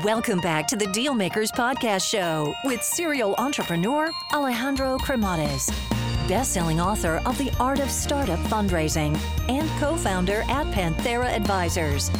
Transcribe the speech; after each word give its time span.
Welcome 0.00 0.40
back 0.40 0.66
to 0.68 0.76
the 0.76 0.86
Dealmakers 0.86 1.50
Podcast 1.50 2.10
Show 2.10 2.54
with 2.64 2.82
serial 2.82 3.34
entrepreneur 3.36 4.10
Alejandro 4.32 4.96
Cremades, 4.96 5.70
best-selling 6.26 6.80
author 6.80 7.20
of 7.26 7.36
The 7.36 7.52
Art 7.60 7.78
of 7.78 7.90
Startup 7.90 8.38
Fundraising 8.46 9.14
and 9.50 9.68
co-founder 9.78 10.44
at 10.48 10.66
Panthera 10.68 11.26
Advisors. 11.26 12.10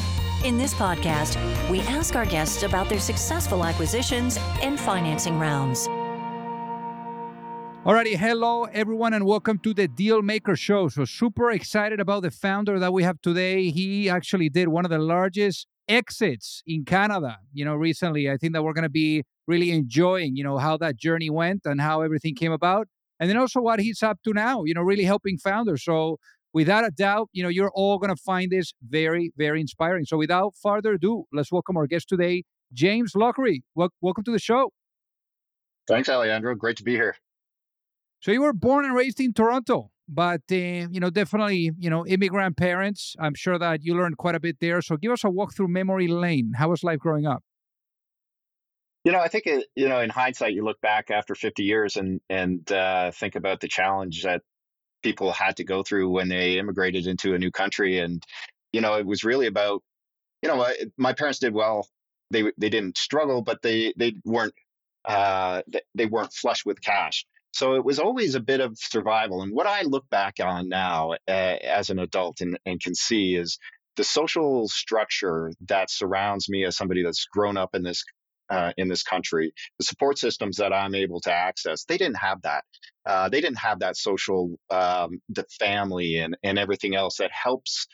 In 0.44 0.58
this 0.58 0.74
podcast, 0.74 1.38
we 1.70 1.80
ask 1.80 2.14
our 2.14 2.26
guests 2.26 2.62
about 2.62 2.90
their 2.90 3.00
successful 3.00 3.64
acquisitions 3.64 4.38
and 4.60 4.78
financing 4.78 5.38
rounds. 5.38 5.88
Alrighty, 7.86 8.16
hello 8.16 8.64
everyone, 8.64 9.14
and 9.14 9.24
welcome 9.24 9.58
to 9.60 9.72
the 9.72 9.88
Dealmaker 9.88 10.58
Show. 10.58 10.88
So, 10.88 11.06
super 11.06 11.50
excited 11.50 12.00
about 12.00 12.22
the 12.22 12.30
founder 12.30 12.78
that 12.78 12.92
we 12.92 13.02
have 13.02 13.22
today. 13.22 13.70
He 13.70 14.10
actually 14.10 14.50
did 14.50 14.68
one 14.68 14.84
of 14.84 14.90
the 14.90 14.98
largest 14.98 15.68
exits 15.88 16.62
in 16.66 16.84
Canada, 16.84 17.38
you 17.52 17.64
know, 17.64 17.74
recently. 17.74 18.30
I 18.30 18.36
think 18.36 18.52
that 18.54 18.62
we're 18.62 18.72
going 18.72 18.82
to 18.84 18.90
be 18.90 19.24
really 19.46 19.70
enjoying, 19.70 20.36
you 20.36 20.44
know, 20.44 20.58
how 20.58 20.76
that 20.78 20.96
journey 20.96 21.30
went 21.30 21.62
and 21.64 21.80
how 21.80 22.02
everything 22.02 22.34
came 22.34 22.52
about. 22.52 22.88
And 23.20 23.28
then 23.30 23.36
also 23.36 23.60
what 23.60 23.80
he's 23.80 24.02
up 24.02 24.18
to 24.24 24.32
now, 24.32 24.64
you 24.64 24.74
know, 24.74 24.82
really 24.82 25.04
helping 25.04 25.38
founders. 25.38 25.84
So, 25.84 26.18
without 26.52 26.84
a 26.84 26.90
doubt, 26.90 27.28
you 27.32 27.42
know, 27.42 27.48
you're 27.48 27.70
all 27.72 27.98
going 27.98 28.14
to 28.14 28.20
find 28.20 28.50
this 28.50 28.74
very, 28.86 29.32
very 29.36 29.60
inspiring. 29.60 30.04
So, 30.04 30.16
without 30.16 30.54
further 30.60 30.94
ado, 30.94 31.24
let's 31.32 31.52
welcome 31.52 31.76
our 31.76 31.86
guest 31.86 32.08
today, 32.08 32.44
James 32.72 33.12
Lochrie. 33.12 33.62
Wel- 33.74 33.92
welcome 34.00 34.24
to 34.24 34.32
the 34.32 34.40
show. 34.40 34.72
Thanks, 35.86 36.08
Alejandro. 36.08 36.54
Great 36.56 36.76
to 36.78 36.84
be 36.84 36.92
here. 36.92 37.16
So, 38.20 38.32
you 38.32 38.42
were 38.42 38.52
born 38.52 38.84
and 38.84 38.94
raised 38.94 39.20
in 39.20 39.32
Toronto 39.32 39.91
but 40.12 40.42
uh, 40.50 40.54
you 40.54 41.00
know 41.00 41.10
definitely 41.10 41.72
you 41.78 41.90
know 41.90 42.06
immigrant 42.06 42.56
parents 42.56 43.16
i'm 43.18 43.34
sure 43.34 43.58
that 43.58 43.82
you 43.82 43.94
learned 43.94 44.16
quite 44.16 44.34
a 44.34 44.40
bit 44.40 44.56
there 44.60 44.82
so 44.82 44.96
give 44.96 45.12
us 45.12 45.24
a 45.24 45.30
walk 45.30 45.54
through 45.54 45.68
memory 45.68 46.08
lane. 46.08 46.52
How 46.56 46.68
was 46.68 46.84
life 46.84 46.98
growing 46.98 47.26
up? 47.26 47.42
You 49.04 49.12
know 49.12 49.20
i 49.20 49.28
think 49.28 49.46
it, 49.46 49.66
you 49.74 49.88
know 49.88 50.00
in 50.00 50.10
hindsight 50.10 50.54
you 50.54 50.64
look 50.64 50.80
back 50.80 51.10
after 51.10 51.34
50 51.34 51.62
years 51.62 51.96
and 51.96 52.20
and 52.28 52.70
uh, 52.70 53.10
think 53.12 53.34
about 53.34 53.60
the 53.60 53.68
challenge 53.68 54.22
that 54.24 54.42
people 55.02 55.32
had 55.32 55.56
to 55.56 55.64
go 55.64 55.82
through 55.82 56.08
when 56.10 56.28
they 56.28 56.58
immigrated 56.58 57.06
into 57.06 57.34
a 57.34 57.38
new 57.38 57.50
country 57.50 57.98
and 57.98 58.22
you 58.72 58.80
know 58.80 58.94
it 58.94 59.06
was 59.06 59.24
really 59.24 59.46
about 59.46 59.82
you 60.42 60.48
know 60.48 60.66
my 60.96 61.12
parents 61.12 61.38
did 61.38 61.54
well. 61.54 61.88
They 62.30 62.44
they 62.58 62.68
didn't 62.68 62.98
struggle 62.98 63.42
but 63.42 63.62
they 63.62 63.94
they 63.96 64.14
weren't 64.24 64.54
uh, 65.04 65.62
they 65.94 66.06
weren't 66.06 66.32
flush 66.32 66.64
with 66.64 66.80
cash 66.80 67.24
so 67.52 67.74
it 67.74 67.84
was 67.84 67.98
always 67.98 68.34
a 68.34 68.40
bit 68.40 68.60
of 68.60 68.76
survival. 68.78 69.42
And 69.42 69.52
what 69.52 69.66
I 69.66 69.82
look 69.82 70.08
back 70.10 70.36
on 70.42 70.68
now 70.68 71.12
uh, 71.28 71.30
as 71.30 71.90
an 71.90 71.98
adult 71.98 72.40
and, 72.40 72.58
and 72.66 72.80
can 72.80 72.94
see 72.94 73.36
is 73.36 73.58
the 73.96 74.04
social 74.04 74.68
structure 74.68 75.52
that 75.68 75.90
surrounds 75.90 76.48
me 76.48 76.64
as 76.64 76.76
somebody 76.76 77.02
that's 77.02 77.26
grown 77.26 77.56
up 77.56 77.74
in 77.74 77.82
this 77.82 78.04
uh, 78.50 78.72
in 78.76 78.88
this 78.88 79.02
country, 79.02 79.52
the 79.78 79.84
support 79.84 80.18
systems 80.18 80.58
that 80.58 80.74
I'm 80.74 80.94
able 80.94 81.20
to 81.20 81.32
access, 81.32 81.84
they 81.84 81.96
didn't 81.96 82.18
have 82.18 82.42
that. 82.42 82.64
Uh, 83.06 83.28
they 83.30 83.40
didn't 83.40 83.58
have 83.58 83.78
that 83.78 83.96
social, 83.96 84.50
um, 84.70 85.20
the 85.28 85.46
family 85.58 86.18
and 86.18 86.36
and 86.42 86.58
everything 86.58 86.94
else 86.94 87.16
that 87.16 87.30
helps, 87.32 87.86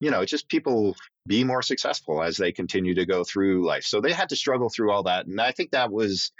you 0.00 0.10
know, 0.10 0.24
just 0.24 0.48
people 0.48 0.94
be 1.26 1.44
more 1.44 1.62
successful 1.62 2.22
as 2.22 2.36
they 2.36 2.52
continue 2.52 2.94
to 2.94 3.06
go 3.06 3.24
through 3.24 3.66
life. 3.66 3.84
So 3.84 4.00
they 4.00 4.12
had 4.12 4.28
to 4.28 4.36
struggle 4.36 4.68
through 4.68 4.92
all 4.92 5.04
that, 5.04 5.26
and 5.26 5.40
I 5.40 5.52
think 5.52 5.72
that 5.72 5.90
was 5.90 6.32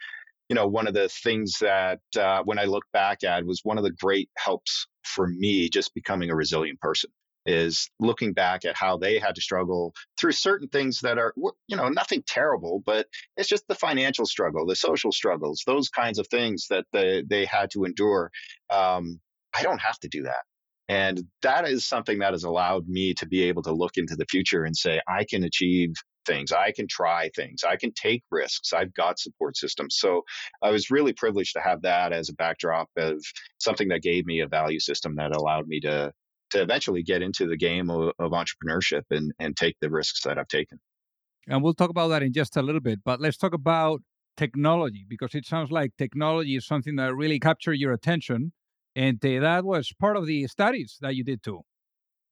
you 0.49 0.55
know, 0.55 0.67
one 0.67 0.87
of 0.87 0.95
the 0.95 1.09
things 1.09 1.59
that 1.61 2.01
uh, 2.19 2.43
when 2.45 2.59
I 2.59 2.65
look 2.65 2.85
back 2.93 3.25
at 3.25 3.45
was 3.45 3.61
one 3.65 3.79
of 3.79 3.85
the 3.85 3.93
great 3.93 4.31
helps 4.37 4.87
for 5.05 5.27
me 5.27 5.69
just 5.69 5.95
becoming 5.95 6.31
a 6.31 6.37
resilient 6.37 6.81
person 6.81 7.11
is 7.47 7.89
looking 8.01 8.33
back 8.33 8.65
at 8.65 8.77
how 8.77 8.97
they 8.97 9.19
had 9.19 9.37
to 9.37 9.41
struggle 9.41 9.95
through 10.19 10.33
certain 10.33 10.69
things 10.69 11.01
that 11.01 11.19
are, 11.19 11.33
you 11.69 11.77
know, 11.77 11.89
nothing 11.89 12.23
terrible, 12.27 12.83
but 12.85 13.07
it's 13.37 13.49
just 13.49 13.67
the 13.69 13.75
financial 13.75 14.27
struggle, 14.27 14.67
the 14.67 14.75
social 14.75 15.13
struggles, 15.13 15.63
those 15.67 15.89
kinds 15.89 16.19
of 16.19 16.27
things 16.29 16.67
that 16.71 16.85
they, 16.93 17.23
they 17.29 17.45
had 17.45 17.71
to 17.71 17.85
endure. 17.85 18.31
Um, 18.69 19.21
I 19.55 19.63
don't 19.63 19.81
have 19.81 19.99
to 20.01 20.09
do 20.09 20.25
that. 20.25 20.43
And 20.89 21.25
that 21.43 21.69
is 21.69 21.87
something 21.87 22.19
that 22.19 22.33
has 22.33 22.45
allowed 22.45 22.89
me 22.89 23.15
to 23.15 23.27
be 23.27 23.45
able 23.45 23.63
to 23.63 23.73
look 23.73 23.97
into 23.97 24.17
the 24.17 24.27
future 24.27 24.65
and 24.65 24.77
say, 24.77 25.01
I 25.09 25.25
can 25.25 25.43
achieve 25.45 25.95
things. 26.27 26.53
I 26.53 26.73
can 26.73 26.87
try 26.89 27.31
things. 27.35 27.65
I 27.65 27.77
can 27.77 27.93
take 27.93 28.23
risks. 28.31 28.73
I've 28.73 28.93
got 28.95 29.19
support 29.19 29.57
systems. 29.57 29.97
So 29.99 30.23
I 30.63 30.71
was 30.71 30.91
really 30.91 31.13
privileged 31.13 31.55
to 31.55 31.61
have 31.61 31.83
that 31.83 32.13
as 32.13 32.29
a 32.29 32.35
backdrop 32.35 32.89
of 32.97 33.23
something 33.59 33.89
that 33.89 34.03
gave 34.03 34.27
me 34.27 34.41
a 34.41 34.49
value 34.49 34.81
system 34.81 35.17
that 35.17 35.35
allowed 35.35 35.67
me 35.67 35.81
to 35.81 36.13
to 36.51 36.63
eventually 36.63 37.03
get 37.03 37.23
into 37.23 37.47
the 37.47 37.57
game 37.57 37.91
of, 37.91 38.13
of 38.19 38.33
entrepreneurship 38.33 39.03
and 39.11 39.33
and 39.39 39.57
take 39.57 39.77
the 39.81 39.91
risks 39.91 40.23
that 40.25 40.39
I've 40.39 40.49
taken. 40.49 40.79
And 41.49 41.63
we'll 41.63 41.75
talk 41.75 41.91
about 41.91 42.09
that 42.09 42.23
in 42.23 42.33
just 42.33 42.57
a 42.57 42.63
little 42.63 42.81
bit. 42.81 43.01
But 43.05 43.21
let's 43.21 43.37
talk 43.37 43.55
about 43.55 44.01
technology 44.37 45.07
because 45.09 45.35
it 45.35 45.47
sounds 45.47 45.71
like 45.71 45.93
technology 45.97 46.57
is 46.57 46.67
something 46.67 46.97
that 46.97 47.15
really 47.15 47.39
captured 47.39 47.75
your 47.75 47.93
attention. 47.93 48.53
And 48.95 49.25
uh, 49.25 49.41
that 49.41 49.65
was 49.65 49.93
part 49.99 50.17
of 50.17 50.27
the 50.27 50.47
studies 50.47 50.99
that 51.01 51.15
you 51.15 51.25
did 51.25 51.43
too. 51.43 51.63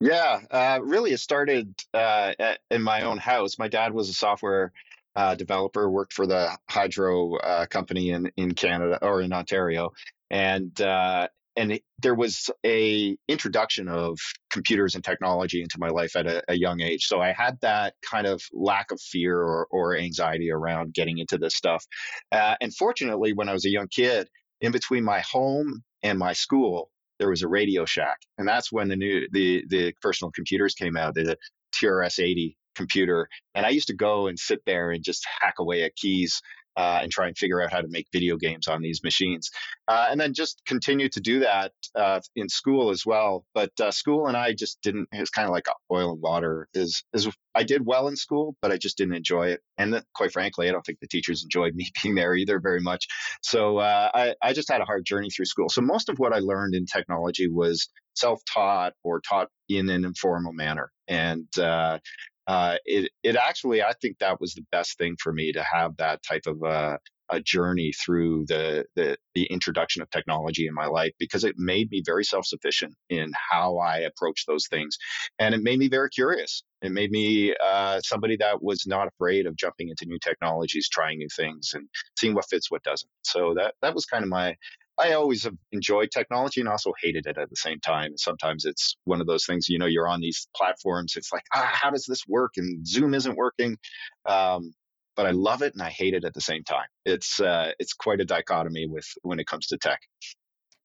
Yeah, 0.01 0.41
uh, 0.51 0.81
really, 0.83 1.13
it 1.13 1.21
started 1.21 1.75
uh, 1.95 2.33
at, 2.39 2.59
in 2.71 2.83
my 2.83 3.03
own 3.03 3.19
house. 3.19 3.59
My 3.59 3.69
dad 3.69 3.95
was 3.95 4.09
a 4.09 4.13
software 4.13 4.73
uh, 5.17 5.35
developer, 5.35 5.89
worked 5.89 6.13
for 6.13 6.27
the 6.27 6.57
hydro 6.69 7.37
uh, 7.37 7.67
company 7.67 8.11
in 8.11 8.31
in 8.37 8.53
Canada 8.55 8.99
or 9.03 9.23
in 9.23 9.33
Ontario, 9.33 9.93
and 10.31 10.79
uh, 10.81 11.29
and 11.57 11.73
it, 11.73 11.83
there 12.01 12.15
was 12.15 12.51
a 12.67 13.17
introduction 13.29 13.89
of 13.89 14.19
computers 14.51 14.95
and 14.95 15.05
technology 15.05 15.63
into 15.63 15.79
my 15.79 15.89
life 15.89 16.17
at 16.17 16.27
a, 16.27 16.43
a, 16.49 16.55
young 16.55 16.81
age. 16.81 17.07
So 17.07 17.21
I 17.21 17.33
had 17.33 17.61
that 17.61 17.95
kind 18.09 18.27
of 18.27 18.43
lack 18.53 18.91
of 18.91 19.01
fear 19.01 19.39
or, 19.39 19.67
or 19.71 19.97
anxiety 19.97 20.51
around 20.51 20.95
getting 20.95 21.19
into 21.19 21.39
this 21.39 21.55
stuff. 21.55 21.87
Uh, 22.33 22.57
and 22.61 22.75
fortunately, 22.75 23.33
when 23.33 23.49
I 23.49 23.53
was 23.53 23.65
a 23.65 23.71
young 23.71 23.89
kid, 23.89 24.29
in 24.61 24.73
between 24.73 25.05
my 25.05 25.21
home 25.21 25.83
and 26.03 26.19
my 26.19 26.33
school, 26.33 26.91
there 27.19 27.29
was 27.31 27.43
a 27.43 27.49
Radio 27.49 27.85
Shack, 27.85 28.19
and 28.39 28.47
that's 28.47 28.73
when 28.73 28.89
the 28.89 28.97
new 28.97 29.27
the 29.33 29.65
the 29.69 29.93
personal 30.01 30.31
computers 30.33 30.75
came 30.75 30.97
out, 30.97 31.15
the 31.15 31.37
TRS-80 31.81 32.55
computer, 32.75 33.29
and 33.55 33.65
I 33.65 33.71
used 33.71 33.89
to 33.89 33.95
go 33.95 34.27
and 34.27 34.39
sit 34.39 34.61
there 34.67 34.91
and 34.91 35.05
just 35.05 35.27
hack 35.41 35.55
away 35.59 35.83
at 35.83 35.97
keys 35.97 36.41
uh, 36.77 37.01
and 37.03 37.11
try 37.11 37.27
and 37.27 37.37
figure 37.37 37.63
out 37.63 37.73
how 37.73 37.81
to 37.81 37.89
make 37.89 38.07
video 38.13 38.37
games 38.37 38.69
on 38.69 38.83
these 38.83 39.03
machines. 39.03 39.51
Uh, 39.89 40.09
and 40.11 40.21
then 40.21 40.35
just 40.35 40.63
continue 40.67 41.09
to 41.09 41.21
do 41.21 41.41
that 41.41 41.73
uh, 41.95 42.21
in 42.37 42.49
school 42.49 42.91
as 42.91 43.05
well. 43.07 43.45
But 43.55 43.71
uh, 43.81 43.91
school 43.91 44.27
and 44.27 44.37
I 44.37 44.53
just 44.53 44.81
didn't, 44.83 45.09
it 45.13 45.21
was 45.21 45.31
kind 45.31 45.47
of 45.47 45.53
like 45.53 45.67
oil 45.93 46.13
and 46.13 46.21
water. 46.21 46.69
Is, 46.75 47.05
is 47.13 47.29
I 47.55 47.63
did 47.63 47.87
well 47.87 48.09
in 48.09 48.17
school, 48.17 48.57
but 48.61 48.73
I 48.73 48.77
just 48.77 48.97
didn't 48.97 49.15
enjoy 49.15 49.49
it. 49.49 49.61
And 49.79 49.95
then, 49.95 50.03
quite 50.15 50.33
frankly, 50.33 50.69
I 50.69 50.73
don't 50.73 50.85
think 50.85 50.99
the 51.01 51.07
teachers 51.07 51.45
enjoyed 51.45 51.75
me 51.75 51.91
being 52.03 52.15
there 52.15 52.35
either 52.35 52.61
very 52.61 52.81
much. 52.81 53.07
So 53.43 53.79
uh, 53.79 54.11
I, 54.13 54.35
I 54.43 54.53
just 54.53 54.71
had 54.71 54.81
a 54.81 54.85
hard 54.85 55.05
journey 55.05 55.31
through 55.31 55.47
school. 55.47 55.69
So 55.69 55.81
most 55.81 56.09
of 56.09 56.19
what 56.19 56.33
I 56.33 56.41
learned 56.41 56.75
in 56.75 56.87
technology 56.87 57.49
was 57.49 57.89
self 58.15 58.41
taught 58.53 58.95
or 59.03 59.21
taught 59.21 59.49
in 59.69 59.89
an 59.89 60.05
informal 60.05 60.53
manner. 60.53 60.91
And 61.09 61.47
uh, 61.59 61.99
uh, 62.47 62.77
it 62.85 63.11
it 63.23 63.37
actually 63.37 63.83
I 63.83 63.93
think 64.01 64.19
that 64.19 64.41
was 64.41 64.55
the 64.55 64.65
best 64.71 64.99
thing 64.99 65.17
for 65.21 65.33
me 65.33 65.53
to 65.53 65.63
have 65.63 65.97
that 65.97 66.23
type 66.23 66.47
of 66.47 66.63
uh, 66.63 66.99
a 67.31 67.41
journey 67.41 67.93
through 67.93 68.45
the, 68.47 68.85
the 68.97 69.17
the 69.35 69.45
introduction 69.47 70.03
of 70.03 70.11
technology 70.11 70.67
in 70.67 70.75
my 70.75 70.87
life 70.87 71.13
because 71.19 71.43
it 71.45 71.55
made 71.57 71.91
me 71.91 72.03
very 72.05 72.25
self 72.25 72.45
sufficient 72.47 72.95
in 73.09 73.33
how 73.51 73.79
I 73.79 73.99
approach 74.01 74.45
those 74.47 74.67
things, 74.69 74.99
and 75.39 75.55
it 75.55 75.63
made 75.63 75.79
me 75.79 75.89
very 75.89 76.11
curious. 76.11 76.63
It 76.83 76.93
made 76.93 77.11
me 77.11 77.55
uh, 77.65 78.01
somebody 78.01 78.37
that 78.39 78.63
was 78.63 78.87
not 78.87 79.09
afraid 79.09 79.47
of 79.47 79.57
jumping 79.57 79.89
into 79.89 80.05
new 80.07 80.19
technologies, 80.23 80.89
trying 80.89 81.19
new 81.19 81.29
things, 81.35 81.71
and 81.73 81.89
seeing 82.19 82.35
what 82.35 82.49
fits, 82.51 82.71
what 82.71 82.83
doesn't. 82.83 83.11
So 83.23 83.55
that 83.57 83.75
that 83.81 83.95
was 83.95 84.05
kind 84.05 84.23
of 84.23 84.29
my 84.29 84.57
I 84.99 85.13
always 85.13 85.45
have 85.45 85.55
enjoyed 85.73 86.11
technology 86.13 86.61
and 86.61 86.69
also 86.69 86.93
hated 87.03 87.27
it 87.27 87.37
at 87.37 87.51
the 87.51 87.57
same 87.57 87.81
time. 87.81 88.17
Sometimes 88.17 88.65
it's 88.65 88.97
one 89.05 89.21
of 89.21 89.27
those 89.27 89.45
things, 89.45 89.69
you 89.69 89.79
know, 89.79 89.87
you're 89.87 90.09
on 90.09 90.21
these 90.21 90.47
platforms. 90.55 91.15
It's 91.17 91.33
like, 91.33 91.43
ah, 91.53 91.69
how 91.73 91.91
does 91.91 92.07
this 92.07 92.23
work? 92.29 92.53
And 92.57 92.87
Zoom 92.87 93.15
isn't 93.15 93.37
working. 93.37 93.77
Um, 94.25 94.73
but 95.17 95.27
I 95.27 95.31
love 95.31 95.63
it 95.63 95.73
and 95.75 95.83
I 95.83 95.91
hate 95.91 96.15
it 96.15 96.25
at 96.25 96.35
the 96.35 96.41
same 96.41 96.65
time. 96.65 96.87
It's 97.05 97.41
uh, 97.41 97.73
it's 97.79 97.93
quite 97.93 98.21
a 98.21 98.25
dichotomy 98.25 98.87
with 98.87 99.07
when 99.23 99.39
it 99.39 99.47
comes 99.47 99.67
to 99.69 99.79
tech. 99.79 100.01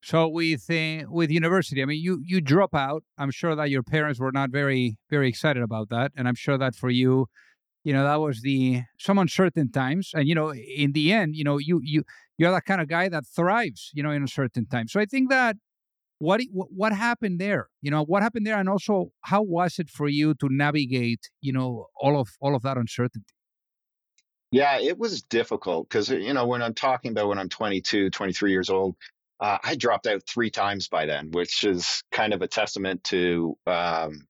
So 0.02 0.28
with 0.28 0.70
uh, 0.70 1.06
with 1.10 1.30
university, 1.30 1.82
I 1.82 1.86
mean, 1.86 2.02
you 2.02 2.22
you 2.24 2.42
drop 2.42 2.74
out. 2.74 3.04
I'm 3.18 3.32
sure 3.32 3.56
that 3.56 3.70
your 3.70 3.84
parents 3.84 4.20
were 4.20 4.32
not 4.32 4.50
very 4.52 4.98
very 5.10 5.28
excited 5.28 5.64
about 5.64 5.90
that, 5.90 6.12
and 6.16 6.28
I'm 6.28 6.36
sure 6.36 6.58
that 6.58 6.76
for 6.76 6.90
you, 6.90 7.28
you 7.84 7.94
know, 7.94 8.04
that 8.04 8.20
was 8.20 8.42
the 8.42 8.84
some 8.98 9.18
uncertain 9.18 9.72
times. 9.72 10.12
And 10.14 10.28
you 10.28 10.36
know, 10.36 10.54
in 10.54 10.94
the 10.94 11.12
end, 11.12 11.36
you 11.36 11.44
know, 11.44 11.58
you 11.58 11.82
you 11.84 12.04
you're 12.40 12.52
that 12.52 12.66
kind 12.66 12.82
of 12.82 12.88
guy 12.88 13.10
that 13.10 13.26
thrives, 13.28 13.92
you 13.94 14.02
know, 14.02 14.12
in 14.12 14.24
a 14.24 14.28
certain 14.28 14.66
time. 14.66 14.88
So 14.88 15.00
I 15.00 15.06
think 15.06 15.30
that 15.30 15.58
what 16.18 16.42
what 16.52 16.94
happened 16.94 17.40
there, 17.40 17.68
you 17.82 17.92
know, 17.92 18.04
what 18.04 18.24
happened 18.24 18.48
there, 18.48 18.58
and 18.58 18.68
also 18.68 19.12
how 19.22 19.44
was 19.44 19.78
it 19.78 19.90
for 19.90 20.08
you 20.08 20.34
to 20.36 20.48
navigate, 20.50 21.30
you 21.42 21.54
know, 21.54 21.88
all 22.00 22.20
of 22.20 22.30
all 22.42 22.56
of 22.56 22.64
that 22.64 22.78
uncertainty? 22.78 23.34
Yeah, 24.52 24.80
it 24.80 24.98
was 24.98 25.22
difficult 25.22 25.90
because 25.90 26.10
you 26.10 26.34
know 26.34 26.48
when 26.48 26.62
I'm 26.64 26.74
talking 26.74 27.12
about 27.12 27.28
when 27.28 27.38
I'm 27.38 27.50
22, 27.50 28.10
23 28.10 28.52
years 28.52 28.70
old, 28.70 28.96
uh, 29.42 29.58
I 29.64 29.76
dropped 29.76 30.08
out 30.08 30.24
three 30.28 30.50
times 30.50 30.88
by 30.88 31.06
then, 31.06 31.32
which 31.32 31.64
is 31.64 32.04
kind 32.12 32.34
of 32.34 32.42
a 32.42 32.48
testament 32.48 33.04
to 33.06 33.58
um, 33.68 34.28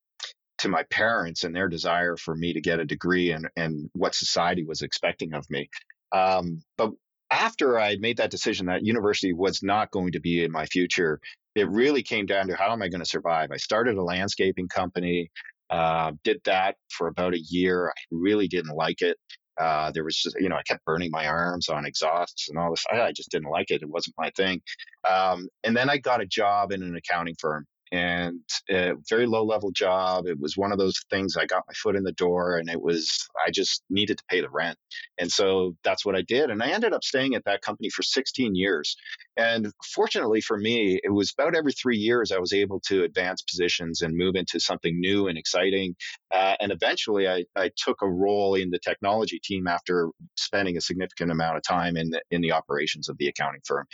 to 0.57 0.67
my 0.67 0.83
parents 0.89 1.43
and 1.43 1.55
their 1.55 1.69
desire 1.69 2.17
for 2.17 2.35
me 2.35 2.53
to 2.53 2.61
get 2.61 2.79
a 2.79 2.85
degree 2.85 3.31
and 3.31 3.49
and 3.55 3.89
what 3.93 4.15
society 4.15 4.65
was 4.65 4.81
expecting 4.81 5.33
of 5.33 5.47
me. 5.49 5.69
Um, 6.11 6.63
but 6.75 6.91
after 7.31 7.79
I 7.79 7.97
made 7.99 8.17
that 8.17 8.31
decision 8.31 8.65
that 8.67 8.83
university 8.83 9.33
was 9.33 9.61
not 9.61 9.91
going 9.91 10.11
to 10.13 10.19
be 10.19 10.43
in 10.43 10.51
my 10.51 10.65
future, 10.65 11.19
it 11.55 11.69
really 11.69 12.03
came 12.03 12.25
down 12.25 12.47
to 12.47 12.55
how 12.55 12.71
am 12.71 12.81
I 12.81 12.89
going 12.89 13.01
to 13.01 13.09
survive? 13.09 13.49
I 13.51 13.57
started 13.57 13.97
a 13.97 14.03
landscaping 14.03 14.67
company, 14.67 15.29
uh, 15.69 16.11
did 16.23 16.41
that 16.45 16.75
for 16.89 17.07
about 17.07 17.33
a 17.33 17.39
year. 17.39 17.89
I 17.89 18.01
really 18.11 18.47
didn't 18.47 18.75
like 18.75 19.01
it. 19.01 19.17
Uh, 19.59 19.91
there 19.91 20.05
was 20.05 20.15
just, 20.15 20.37
you 20.39 20.47
know, 20.47 20.55
I 20.55 20.63
kept 20.63 20.85
burning 20.85 21.09
my 21.11 21.27
arms 21.27 21.67
on 21.67 21.85
exhausts 21.85 22.47
and 22.49 22.57
all 22.57 22.69
this. 22.69 22.85
I, 22.91 23.01
I 23.01 23.11
just 23.11 23.29
didn't 23.29 23.49
like 23.49 23.71
it. 23.71 23.81
It 23.81 23.89
wasn't 23.89 24.15
my 24.17 24.31
thing. 24.37 24.61
Um, 25.09 25.49
and 25.65 25.75
then 25.75 25.89
I 25.89 25.97
got 25.97 26.21
a 26.21 26.25
job 26.25 26.71
in 26.71 26.81
an 26.81 26.95
accounting 26.95 27.35
firm 27.39 27.65
and 27.91 28.41
a 28.69 28.93
very 29.09 29.25
low 29.25 29.43
level 29.43 29.71
job. 29.71 30.27
It 30.27 30.39
was 30.39 30.55
one 30.55 30.71
of 30.71 30.77
those 30.77 30.99
things 31.09 31.35
I 31.35 31.45
got 31.45 31.63
my 31.67 31.73
foot 31.73 31.95
in 31.95 32.03
the 32.03 32.11
door 32.11 32.57
and 32.57 32.69
it 32.69 32.81
was, 32.81 33.27
I 33.45 33.51
just 33.51 33.83
needed 33.89 34.17
to 34.19 34.23
pay 34.29 34.41
the 34.41 34.49
rent. 34.49 34.77
And 35.17 35.31
so 35.31 35.75
that's 35.83 36.05
what 36.05 36.15
I 36.15 36.21
did. 36.21 36.49
And 36.49 36.61
I 36.61 36.69
ended 36.69 36.93
up 36.93 37.03
staying 37.03 37.35
at 37.35 37.45
that 37.45 37.61
company 37.61 37.89
for 37.89 38.03
16 38.03 38.53
years. 38.55 38.95
And 39.37 39.71
fortunately 39.93 40.41
for 40.41 40.57
me, 40.57 40.99
it 41.03 41.11
was 41.11 41.33
about 41.37 41.55
every 41.55 41.73
three 41.73 41.97
years 41.97 42.31
I 42.31 42.39
was 42.39 42.53
able 42.53 42.79
to 42.81 43.03
advance 43.03 43.41
positions 43.41 44.01
and 44.01 44.15
move 44.15 44.35
into 44.35 44.59
something 44.59 44.99
new 44.99 45.27
and 45.27 45.37
exciting. 45.37 45.95
Uh, 46.31 46.55
and 46.59 46.71
eventually 46.71 47.27
I, 47.27 47.45
I 47.55 47.71
took 47.75 48.01
a 48.01 48.09
role 48.09 48.55
in 48.55 48.69
the 48.69 48.79
technology 48.79 49.39
team 49.43 49.67
after 49.67 50.09
spending 50.35 50.77
a 50.77 50.81
significant 50.81 51.31
amount 51.31 51.57
of 51.57 51.63
time 51.63 51.97
in 51.97 52.11
the, 52.11 52.21
in 52.29 52.41
the 52.41 52.51
operations 52.51 53.09
of 53.09 53.17
the 53.17 53.27
accounting 53.27 53.61
firm. 53.65 53.85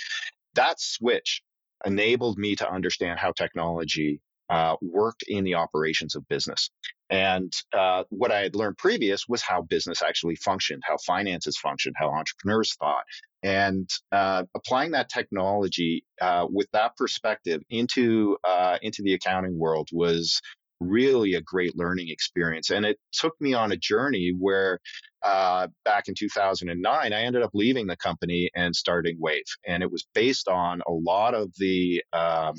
That 0.56 0.80
switch 0.80 1.42
enabled 1.86 2.38
me 2.38 2.56
to 2.56 2.70
understand 2.70 3.20
how 3.20 3.32
technology 3.32 4.22
uh, 4.50 4.76
worked 4.82 5.24
in 5.28 5.44
the 5.44 5.56
operations 5.56 6.16
of 6.16 6.28
business. 6.28 6.70
And 7.10 7.52
uh, 7.74 8.04
what 8.10 8.32
I 8.32 8.40
had 8.40 8.56
learned 8.56 8.78
previous 8.78 9.28
was 9.28 9.42
how 9.42 9.62
business 9.62 10.02
actually 10.02 10.36
functioned, 10.36 10.84
how 10.86 10.98
finances 11.06 11.58
functioned, 11.58 11.96
how 11.98 12.10
entrepreneurs 12.10 12.76
thought. 12.76 13.04
And 13.44 13.90
uh, 14.12 14.44
applying 14.56 14.92
that 14.92 15.10
technology 15.10 16.04
uh, 16.20 16.48
with 16.50 16.68
that 16.74 16.96
perspective 16.98 17.62
into 17.70 18.38
uh, 18.44 18.78
into 18.82 19.04
the 19.04 19.14
accounting 19.14 19.58
world 19.58 19.90
was 19.92 20.42
really 20.90 21.34
a 21.34 21.42
great 21.42 21.76
learning 21.76 22.10
experience. 22.10 22.70
And 22.70 22.86
it 22.86 22.98
took 23.12 23.34
me 23.40 23.54
on 23.54 23.72
a 23.72 23.78
journey 23.78 24.34
where 24.38 24.80
uh, 25.24 25.68
back 25.84 26.08
in 26.08 26.14
2009, 26.18 27.14
I 27.14 27.22
ended 27.22 27.42
up 27.42 27.52
leaving 27.54 27.88
the 27.88 27.98
company 27.98 28.50
and 28.56 28.76
starting 28.76 29.18
Wave. 29.20 29.44
And 29.66 29.84
it 29.84 29.92
was 29.92 30.06
based 30.14 30.48
on 30.48 30.82
a 30.88 30.92
lot 30.92 31.34
of 31.34 31.52
the 31.58 32.04
um, 32.14 32.56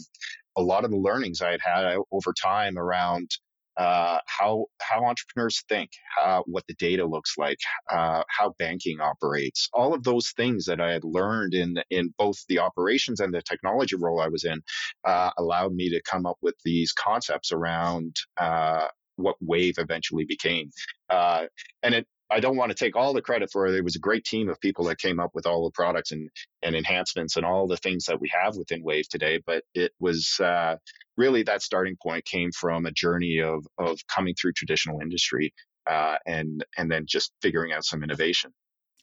a 0.56 0.62
lot 0.62 0.84
of 0.84 0.90
the 0.90 0.96
learnings 0.96 1.43
I 1.43 1.50
had 1.50 1.61
had 1.61 1.99
over 2.11 2.32
time 2.32 2.78
around 2.78 3.31
uh, 3.76 4.19
how 4.26 4.67
how 4.81 5.05
entrepreneurs 5.05 5.62
think, 5.69 5.90
how, 6.17 6.44
what 6.46 6.64
the 6.67 6.75
data 6.75 7.05
looks 7.05 7.34
like, 7.37 7.58
uh, 7.90 8.23
how 8.28 8.55
banking 8.58 9.00
operates, 9.00 9.69
all 9.73 9.94
of 9.94 10.02
those 10.02 10.31
things 10.37 10.64
that 10.67 10.81
I 10.81 10.93
had 10.93 11.05
learned 11.05 11.55
in 11.55 11.76
in 11.90 12.12
both 12.19 12.38
the 12.49 12.58
operations 12.58 13.20
and 13.20 13.32
the 13.32 13.43
technology 13.43 13.96
role 13.96 14.20
I 14.20 14.28
was 14.28 14.44
in, 14.44 14.62
uh, 15.05 15.31
allowed 15.38 15.75
me 15.75 15.90
to 15.90 16.02
come 16.02 16.26
up 16.26 16.38
with 16.43 16.55
these 16.64 16.93
concepts 16.93 17.52
around 17.52 18.17
uh, 18.38 18.88
what 19.17 19.37
Wave 19.40 19.76
eventually 19.79 20.25
became. 20.25 20.70
Uh, 21.11 21.46
and 21.82 21.94
it 21.94 22.06
I 22.31 22.40
don't 22.40 22.56
want 22.56 22.70
to 22.70 22.75
take 22.75 22.96
all 22.96 23.12
the 23.12 23.23
credit 23.23 23.50
for 23.52 23.67
it. 23.67 23.75
It 23.75 23.84
was 23.84 23.96
a 23.96 24.00
great 24.00 24.25
team 24.25 24.49
of 24.49 24.61
people 24.61 24.84
that 24.87 24.99
came 24.99 25.20
up 25.20 25.31
with 25.34 25.46
all 25.46 25.64
the 25.64 25.70
products 25.70 26.11
and, 26.11 26.28
and 26.62 26.75
enhancements 26.75 27.37
and 27.37 27.46
all 27.46 27.69
the 27.69 27.76
things 27.76 28.06
that 28.06 28.20
we 28.20 28.31
have 28.32 28.56
within 28.56 28.82
Wave 28.82 29.08
today. 29.08 29.40
But 29.46 29.62
it 29.75 29.93
was 30.00 30.40
uh, 30.40 30.76
really 31.17 31.44
that 31.44 31.62
starting 31.62 31.96
point 32.02 32.25
came 32.25 32.50
from 32.52 32.87
a 32.87 32.90
journey 32.90 33.40
of 33.40 33.64
of 33.78 34.00
coming 34.08 34.34
through 34.34 34.52
traditional 34.52 35.00
industry 35.00 35.52
uh, 35.88 36.17
and 36.26 36.64
and 36.76 36.90
then 36.90 37.05
just 37.06 37.32
figuring 37.43 37.73
out 37.73 37.84
some 37.84 38.02
innovation. 38.02 38.52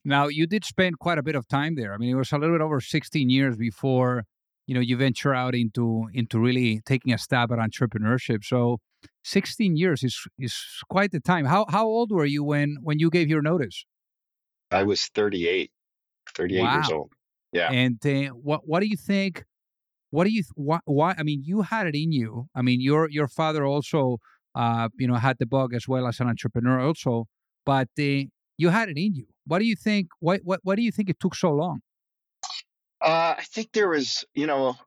Now 0.06 0.28
you 0.28 0.46
did 0.46 0.66
spend 0.66 1.00
quite 1.00 1.18
a 1.18 1.24
bit 1.24 1.36
of 1.36 1.48
time 1.48 1.76
there. 1.76 1.94
I 1.94 1.98
mean, 1.98 2.10
it 2.10 2.16
was 2.16 2.32
a 2.32 2.38
little 2.38 2.56
bit 2.56 2.64
over 2.64 2.82
16 2.82 3.30
years 3.30 3.56
before 3.56 4.26
you 4.68 4.76
know 4.76 4.82
you 4.82 4.98
venture 4.98 5.34
out 5.34 5.56
into 5.56 6.08
into 6.14 6.40
really 6.40 6.82
taking 6.86 7.14
a 7.14 7.18
stab 7.18 7.52
at 7.52 7.60
entrepreneurship. 7.60 8.44
So 8.44 8.80
16 9.24 9.76
years 9.76 10.04
is 10.04 10.26
is 10.38 10.56
quite 10.90 11.12
the 11.12 11.20
time. 11.20 11.46
How 11.46 11.66
how 11.70 11.86
old 11.86 12.12
were 12.12 12.26
you 12.26 12.44
when 12.44 12.78
when 12.82 13.00
you 13.00 13.10
gave 13.10 13.30
your 13.30 13.42
notice? 13.42 13.86
I 14.72 14.84
was 14.84 15.06
38, 15.06 15.72
38 16.36 16.62
wow. 16.62 16.74
years 16.74 16.90
old. 16.90 17.12
Yeah. 17.52 17.72
And 17.72 18.06
uh, 18.06 18.34
what 18.34 18.62
what 18.66 18.80
do 18.82 18.88
you 18.88 18.98
think? 18.98 19.46
What 20.10 20.26
do 20.26 20.32
you 20.32 20.44
why, 20.56 20.80
why? 20.86 21.16
I 21.18 21.24
mean, 21.24 21.42
you 21.44 21.62
had 21.62 21.88
it 21.88 21.96
in 21.96 22.12
you. 22.12 22.48
I 22.56 22.62
mean, 22.62 22.82
your 22.82 23.10
your 23.10 23.28
father 23.28 23.66
also, 23.66 24.18
uh, 24.56 24.90
you 24.98 25.08
know, 25.08 25.16
had 25.16 25.38
the 25.40 25.46
bug 25.46 25.74
as 25.74 25.88
well 25.88 26.08
as 26.08 26.20
an 26.20 26.28
entrepreneur 26.28 26.80
also. 26.80 27.28
But 27.66 27.90
uh, 28.00 28.28
you 28.58 28.70
had 28.70 28.90
it 28.90 28.98
in 28.98 29.16
you. 29.16 29.28
What 29.46 29.60
do 29.60 29.66
you 29.66 29.76
think? 29.76 30.08
What 30.20 30.42
what 30.44 30.60
what 30.64 30.76
do 30.76 30.82
you 30.82 30.92
think 30.92 31.10
it 31.10 31.20
took 31.20 31.36
so 31.36 31.52
long? 31.52 31.82
Uh, 33.02 33.36
I 33.38 33.44
think 33.44 33.74
there 33.74 33.90
was, 33.90 34.24
you 34.34 34.48
know, 34.48 34.78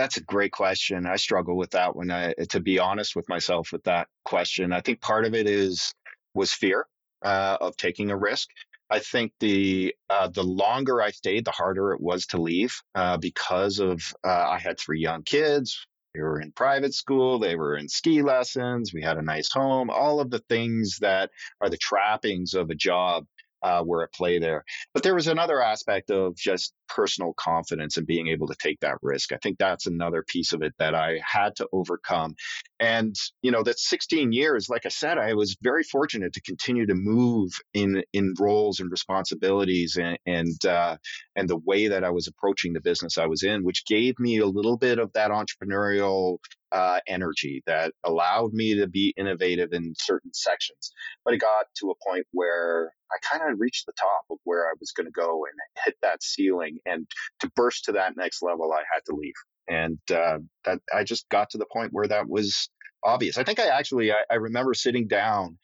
that's 0.00 0.16
a 0.16 0.22
great 0.22 0.52
question. 0.52 1.06
I 1.06 1.16
struggle 1.16 1.56
with 1.56 1.72
that 1.72 1.94
one. 1.94 2.10
I, 2.10 2.32
to 2.48 2.60
be 2.60 2.78
honest 2.78 3.14
with 3.14 3.28
myself 3.28 3.70
with 3.70 3.84
that 3.84 4.08
question, 4.24 4.72
I 4.72 4.80
think 4.80 5.02
part 5.02 5.26
of 5.26 5.34
it 5.34 5.46
is 5.46 5.92
was 6.34 6.52
fear 6.52 6.86
uh, 7.22 7.58
of 7.60 7.76
taking 7.76 8.10
a 8.10 8.16
risk. 8.16 8.48
I 8.88 9.00
think 9.00 9.32
the 9.40 9.94
uh, 10.08 10.28
the 10.28 10.42
longer 10.42 11.02
I 11.02 11.10
stayed, 11.10 11.44
the 11.44 11.50
harder 11.50 11.92
it 11.92 12.00
was 12.00 12.26
to 12.26 12.40
leave 12.40 12.74
uh, 12.94 13.18
because 13.18 13.78
of 13.78 14.02
uh, 14.24 14.48
I 14.48 14.58
had 14.58 14.80
three 14.80 15.00
young 15.00 15.22
kids. 15.22 15.86
They 16.14 16.22
were 16.22 16.40
in 16.40 16.52
private 16.52 16.94
school. 16.94 17.38
They 17.38 17.54
were 17.54 17.76
in 17.76 17.88
ski 17.88 18.22
lessons. 18.22 18.92
We 18.92 19.02
had 19.02 19.18
a 19.18 19.22
nice 19.22 19.52
home. 19.52 19.90
All 19.90 20.18
of 20.18 20.30
the 20.30 20.42
things 20.48 20.98
that 21.02 21.30
are 21.60 21.68
the 21.68 21.76
trappings 21.76 22.54
of 22.54 22.70
a 22.70 22.74
job 22.74 23.26
uh, 23.62 23.82
were 23.84 24.04
at 24.04 24.12
play 24.12 24.38
there. 24.38 24.64
But 24.94 25.02
there 25.02 25.14
was 25.14 25.26
another 25.26 25.62
aspect 25.62 26.10
of 26.10 26.36
just 26.36 26.72
personal 26.88 27.32
confidence 27.34 27.96
and 27.96 28.06
being 28.06 28.28
able 28.28 28.48
to 28.48 28.56
take 28.56 28.80
that 28.80 28.98
risk. 29.02 29.32
I 29.32 29.38
think 29.42 29.58
that's 29.58 29.86
another 29.86 30.24
piece 30.26 30.52
of 30.52 30.62
it 30.62 30.74
that 30.78 30.94
I 30.94 31.20
had 31.24 31.56
to 31.56 31.68
overcome. 31.72 32.34
And, 32.80 33.14
you 33.42 33.50
know, 33.50 33.62
that 33.62 33.78
16 33.78 34.32
years, 34.32 34.68
like 34.68 34.86
I 34.86 34.88
said, 34.88 35.18
I 35.18 35.34
was 35.34 35.56
very 35.62 35.84
fortunate 35.84 36.32
to 36.32 36.40
continue 36.40 36.86
to 36.86 36.94
move 36.94 37.52
in, 37.74 38.02
in 38.12 38.34
roles 38.38 38.80
and 38.80 38.90
responsibilities 38.90 39.96
and, 40.00 40.18
and, 40.26 40.64
uh, 40.64 40.96
and 41.36 41.48
the 41.48 41.58
way 41.58 41.88
that 41.88 42.04
I 42.04 42.10
was 42.10 42.26
approaching 42.26 42.72
the 42.72 42.80
business 42.80 43.18
I 43.18 43.26
was 43.26 43.42
in, 43.42 43.64
which 43.64 43.86
gave 43.86 44.18
me 44.18 44.38
a 44.38 44.46
little 44.46 44.76
bit 44.76 44.98
of 44.98 45.12
that 45.12 45.30
entrepreneurial 45.30 46.38
uh, 46.72 47.00
energy 47.06 47.62
that 47.66 47.92
allowed 48.04 48.52
me 48.52 48.76
to 48.76 48.86
be 48.86 49.14
innovative 49.16 49.72
in 49.72 49.94
certain 49.96 50.32
sections. 50.32 50.92
But 51.24 51.34
it 51.34 51.38
got 51.38 51.66
to 51.80 51.90
a 51.90 52.08
point 52.08 52.26
where 52.32 52.92
I 53.12 53.16
kind 53.36 53.50
of 53.50 53.58
reached 53.58 53.86
the 53.86 53.92
top 53.98 54.22
of 54.30 54.38
where 54.44 54.66
I 54.66 54.72
was 54.78 54.92
going 54.92 55.06
to 55.06 55.12
go 55.12 55.44
and 55.44 55.54
hit 55.84 55.96
that 56.02 56.22
ceiling. 56.22 56.78
And 56.86 57.06
to 57.40 57.50
burst 57.56 57.84
to 57.84 57.92
that 57.92 58.16
next 58.16 58.42
level, 58.42 58.72
I 58.72 58.82
had 58.92 59.00
to 59.06 59.16
leave. 59.16 59.34
And 59.68 59.98
uh, 60.10 60.38
that 60.64 60.80
I 60.94 61.04
just 61.04 61.28
got 61.28 61.50
to 61.50 61.58
the 61.58 61.66
point 61.72 61.92
where 61.92 62.08
that 62.08 62.28
was 62.28 62.68
obvious. 63.04 63.38
I 63.38 63.44
think 63.44 63.60
I 63.60 63.68
actually 63.68 64.12
I, 64.12 64.22
I 64.30 64.36
remember 64.36 64.74
sitting 64.74 65.06
down 65.08 65.58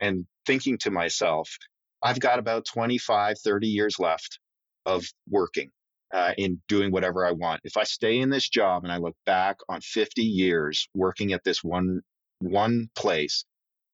and 0.00 0.26
thinking 0.46 0.78
to 0.78 0.90
myself, 0.90 1.48
I've 2.02 2.20
got 2.20 2.38
about 2.38 2.66
25, 2.66 3.36
30 3.38 3.66
years 3.68 3.98
left 3.98 4.40
of 4.84 5.04
working 5.30 5.70
uh, 6.12 6.32
in 6.36 6.60
doing 6.68 6.92
whatever 6.92 7.26
I 7.26 7.32
want. 7.32 7.60
If 7.64 7.76
I 7.76 7.84
stay 7.84 8.18
in 8.18 8.30
this 8.30 8.48
job 8.48 8.84
and 8.84 8.92
I 8.92 8.98
look 8.98 9.16
back 9.24 9.56
on 9.68 9.80
50 9.80 10.22
years 10.22 10.88
working 10.94 11.32
at 11.32 11.44
this 11.44 11.64
one 11.64 12.00
one 12.40 12.88
place, 12.96 13.44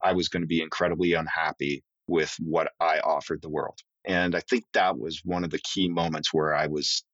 I 0.02 0.12
was 0.12 0.28
going 0.28 0.42
to 0.42 0.46
be 0.46 0.62
incredibly 0.62 1.12
unhappy 1.12 1.82
with 2.06 2.34
what 2.40 2.72
I 2.80 3.00
offered 3.00 3.42
the 3.42 3.50
world. 3.50 3.78
And 4.04 4.34
I 4.34 4.40
think 4.40 4.64
that 4.72 4.98
was 4.98 5.20
one 5.24 5.44
of 5.44 5.50
the 5.50 5.58
key 5.58 5.88
moments 5.88 6.32
where 6.32 6.54
I 6.54 6.66
was 6.66 7.04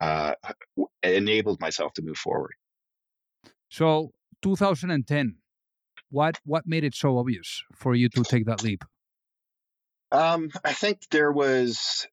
uh, 0.00 0.34
enabled 1.02 1.60
myself 1.60 1.92
to 1.94 2.02
move 2.02 2.16
forward. 2.16 2.54
So, 3.68 4.10
2010, 4.42 5.36
what 6.10 6.38
what 6.44 6.64
made 6.66 6.82
it 6.82 6.94
so 6.94 7.18
obvious 7.18 7.62
for 7.76 7.94
you 7.94 8.08
to 8.08 8.24
take 8.24 8.46
that 8.46 8.64
leap? 8.64 8.84
Um, 10.10 10.50
I 10.64 10.72
think 10.72 11.08
there 11.10 11.30
was 11.30 12.08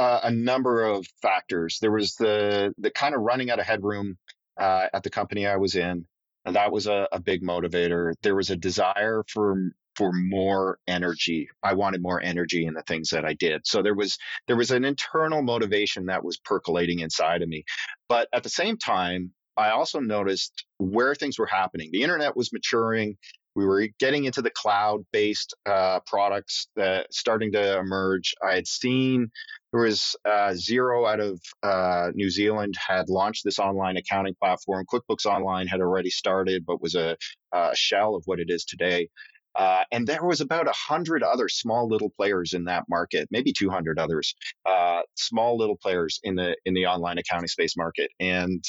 uh, 0.00 0.20
a 0.24 0.30
number 0.30 0.82
of 0.84 1.06
factors. 1.20 1.78
There 1.80 1.92
was 1.92 2.14
the 2.14 2.74
the 2.78 2.90
kind 2.90 3.14
of 3.14 3.20
running 3.20 3.50
out 3.50 3.60
of 3.60 3.66
headroom 3.66 4.16
uh, 4.58 4.86
at 4.94 5.02
the 5.02 5.10
company 5.10 5.46
I 5.46 5.56
was 5.56 5.74
in, 5.76 6.06
and 6.46 6.56
that 6.56 6.72
was 6.72 6.86
a, 6.86 7.06
a 7.12 7.20
big 7.20 7.42
motivator. 7.42 8.14
There 8.22 8.34
was 8.34 8.48
a 8.48 8.56
desire 8.56 9.24
for 9.28 9.72
for 9.96 10.10
more 10.14 10.78
energy. 10.88 11.50
I 11.62 11.74
wanted 11.74 12.00
more 12.00 12.22
energy 12.22 12.64
in 12.64 12.72
the 12.72 12.82
things 12.82 13.10
that 13.10 13.26
I 13.26 13.34
did. 13.34 13.66
So 13.66 13.82
there 13.82 13.94
was 13.94 14.16
there 14.46 14.56
was 14.56 14.70
an 14.70 14.86
internal 14.86 15.42
motivation 15.42 16.06
that 16.06 16.24
was 16.24 16.38
percolating 16.38 17.00
inside 17.00 17.42
of 17.42 17.48
me. 17.50 17.64
But 18.08 18.26
at 18.32 18.42
the 18.42 18.48
same 18.48 18.78
time, 18.78 19.32
I 19.58 19.70
also 19.70 20.00
noticed 20.00 20.64
where 20.78 21.14
things 21.14 21.38
were 21.38 21.46
happening. 21.46 21.90
The 21.92 22.02
internet 22.04 22.36
was 22.36 22.54
maturing 22.54 23.18
We 23.54 23.64
were 23.64 23.88
getting 23.98 24.24
into 24.24 24.42
the 24.42 24.50
cloud 24.50 25.04
based 25.12 25.54
uh, 25.66 26.00
products 26.06 26.68
that 26.76 27.12
starting 27.12 27.52
to 27.52 27.78
emerge. 27.78 28.34
I 28.46 28.54
had 28.54 28.66
seen 28.66 29.30
there 29.72 29.82
was 29.82 30.16
uh, 30.24 30.50
Xero 30.50 31.08
out 31.10 31.20
of 31.20 31.40
uh, 31.62 32.10
New 32.14 32.30
Zealand 32.30 32.74
had 32.76 33.08
launched 33.08 33.44
this 33.44 33.58
online 33.58 33.96
accounting 33.96 34.34
platform. 34.40 34.84
QuickBooks 34.92 35.26
Online 35.26 35.66
had 35.66 35.80
already 35.80 36.10
started, 36.10 36.64
but 36.66 36.82
was 36.82 36.94
a, 36.94 37.16
a 37.52 37.74
shell 37.74 38.14
of 38.14 38.22
what 38.26 38.40
it 38.40 38.50
is 38.50 38.64
today. 38.64 39.08
Uh, 39.56 39.82
and 39.90 40.06
there 40.06 40.24
was 40.24 40.40
about 40.40 40.68
a 40.68 40.72
hundred 40.72 41.22
other 41.22 41.48
small 41.48 41.88
little 41.88 42.10
players 42.10 42.52
in 42.52 42.64
that 42.64 42.84
market, 42.88 43.28
maybe 43.30 43.52
200 43.52 43.98
others, 43.98 44.34
uh, 44.64 45.00
small 45.16 45.58
little 45.58 45.76
players 45.76 46.20
in 46.22 46.36
the 46.36 46.56
in 46.64 46.74
the 46.74 46.86
online 46.86 47.18
accounting 47.18 47.48
space 47.48 47.76
market. 47.76 48.10
And 48.20 48.62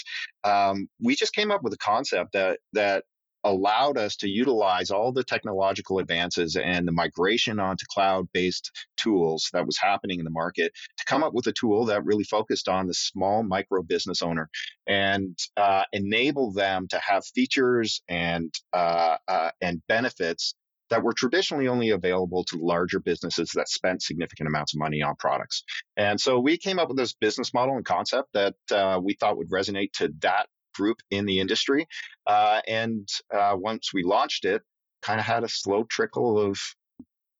um, 0.43 0.88
we 1.00 1.15
just 1.15 1.35
came 1.35 1.51
up 1.51 1.61
with 1.61 1.73
a 1.73 1.77
concept 1.77 2.33
that 2.33 2.59
that 2.73 3.03
allowed 3.43 3.98
us 3.98 4.15
to 4.17 4.29
utilize 4.29 4.91
all 4.91 5.12
the 5.12 5.24
technological 5.24 6.00
advances 6.00 6.55
and 6.55 6.88
the 6.88 6.91
migration 6.91 7.60
onto 7.60 7.86
cloud-based 7.89 8.71
tools 8.98 9.50
that 9.53 9.65
was 9.65 9.77
happening 9.77 10.19
in 10.19 10.25
the 10.25 10.31
market 10.31 10.71
to 10.98 11.05
come 11.05 11.24
up 11.24 11.33
with 11.33 11.48
a 11.48 11.53
tool 11.53 11.86
that 11.86 12.05
really 12.05 12.24
focused 12.24 12.67
on 12.67 12.88
the 12.88 12.93
small 12.93 13.43
micro 13.43 13.81
business 13.81 14.21
owner 14.21 14.50
and 14.88 15.38
uh, 15.57 15.83
enable 15.93 16.53
them 16.53 16.88
to 16.89 17.00
have 17.00 17.25
features 17.25 18.01
and 18.07 18.53
uh, 18.74 19.17
uh, 19.27 19.51
and 19.62 19.81
benefits 19.88 20.55
that 20.91 21.03
were 21.03 21.13
traditionally 21.13 21.69
only 21.69 21.89
available 21.89 22.43
to 22.43 22.57
larger 22.62 23.00
businesses 23.00 23.51
that 23.55 23.69
spent 23.69 24.03
significant 24.03 24.48
amounts 24.48 24.75
of 24.75 24.79
money 24.79 25.01
on 25.01 25.15
products. 25.15 25.63
And 25.95 26.19
so 26.19 26.39
we 26.39 26.57
came 26.57 26.79
up 26.79 26.89
with 26.89 26.98
this 26.98 27.13
business 27.13 27.53
model 27.53 27.77
and 27.77 27.86
concept 27.86 28.33
that 28.33 28.55
uh, 28.71 29.00
we 29.01 29.15
thought 29.19 29.38
would 29.38 29.50
resonate 29.50 29.93
to 29.93 30.13
that 30.19 30.48
group 30.74 30.98
in 31.10 31.25
the 31.25 31.40
industry. 31.40 31.88
Uh, 32.28 32.62
and 32.68 33.08
uh, 33.34 33.56
once 33.56 33.94
we 33.94 34.04
launched 34.04 34.46
it, 34.46 34.62
kind 35.01 35.20
of 35.20 35.25
had 35.25 35.44
a 35.44 35.50
slow 35.50 35.84
trickle 35.84 36.40
of 36.40 36.60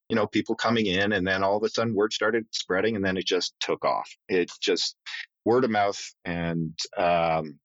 you 0.08 0.16
know 0.16 0.26
people 0.26 0.54
coming 0.54 0.86
in 0.86 1.12
and 1.12 1.26
then 1.26 1.42
all 1.42 1.56
of 1.56 1.62
a 1.62 1.68
sudden 1.68 1.94
word 1.94 2.12
started 2.12 2.44
spreading 2.50 2.96
and 2.96 3.04
then 3.04 3.16
it 3.16 3.24
just 3.24 3.54
took 3.60 3.84
off 3.84 4.10
it 4.28 4.50
just 4.60 4.96
word 5.44 5.64
of 5.64 5.70
mouth 5.70 6.02
and 6.24 6.76
um, 6.98 7.58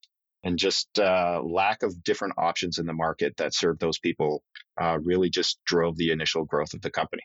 and 0.43 0.57
just 0.57 0.87
uh, 0.97 1.41
lack 1.43 1.83
of 1.83 2.03
different 2.03 2.35
options 2.37 2.77
in 2.77 2.85
the 2.85 2.93
market 2.93 3.35
that 3.37 3.53
serve 3.53 3.79
those 3.79 3.99
people 3.99 4.43
uh, 4.81 4.97
really 5.03 5.29
just 5.29 5.59
drove 5.65 5.97
the 5.97 6.11
initial 6.11 6.45
growth 6.45 6.73
of 6.73 6.81
the 6.81 6.89
company. 6.89 7.23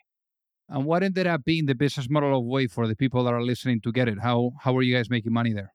And 0.67 0.85
what 0.85 1.03
ended 1.03 1.27
up 1.27 1.45
being 1.45 1.65
the 1.65 1.75
business 1.75 2.09
model 2.09 2.37
of 2.37 2.45
Wave 2.45 2.71
for 2.71 2.87
the 2.87 2.95
people 2.95 3.23
that 3.23 3.33
are 3.33 3.43
listening 3.43 3.81
to 3.81 3.91
get 3.91 4.07
it? 4.07 4.19
How 4.21 4.51
how 4.59 4.75
are 4.77 4.81
you 4.81 4.95
guys 4.95 5.09
making 5.09 5.31
money 5.31 5.53
there? 5.53 5.73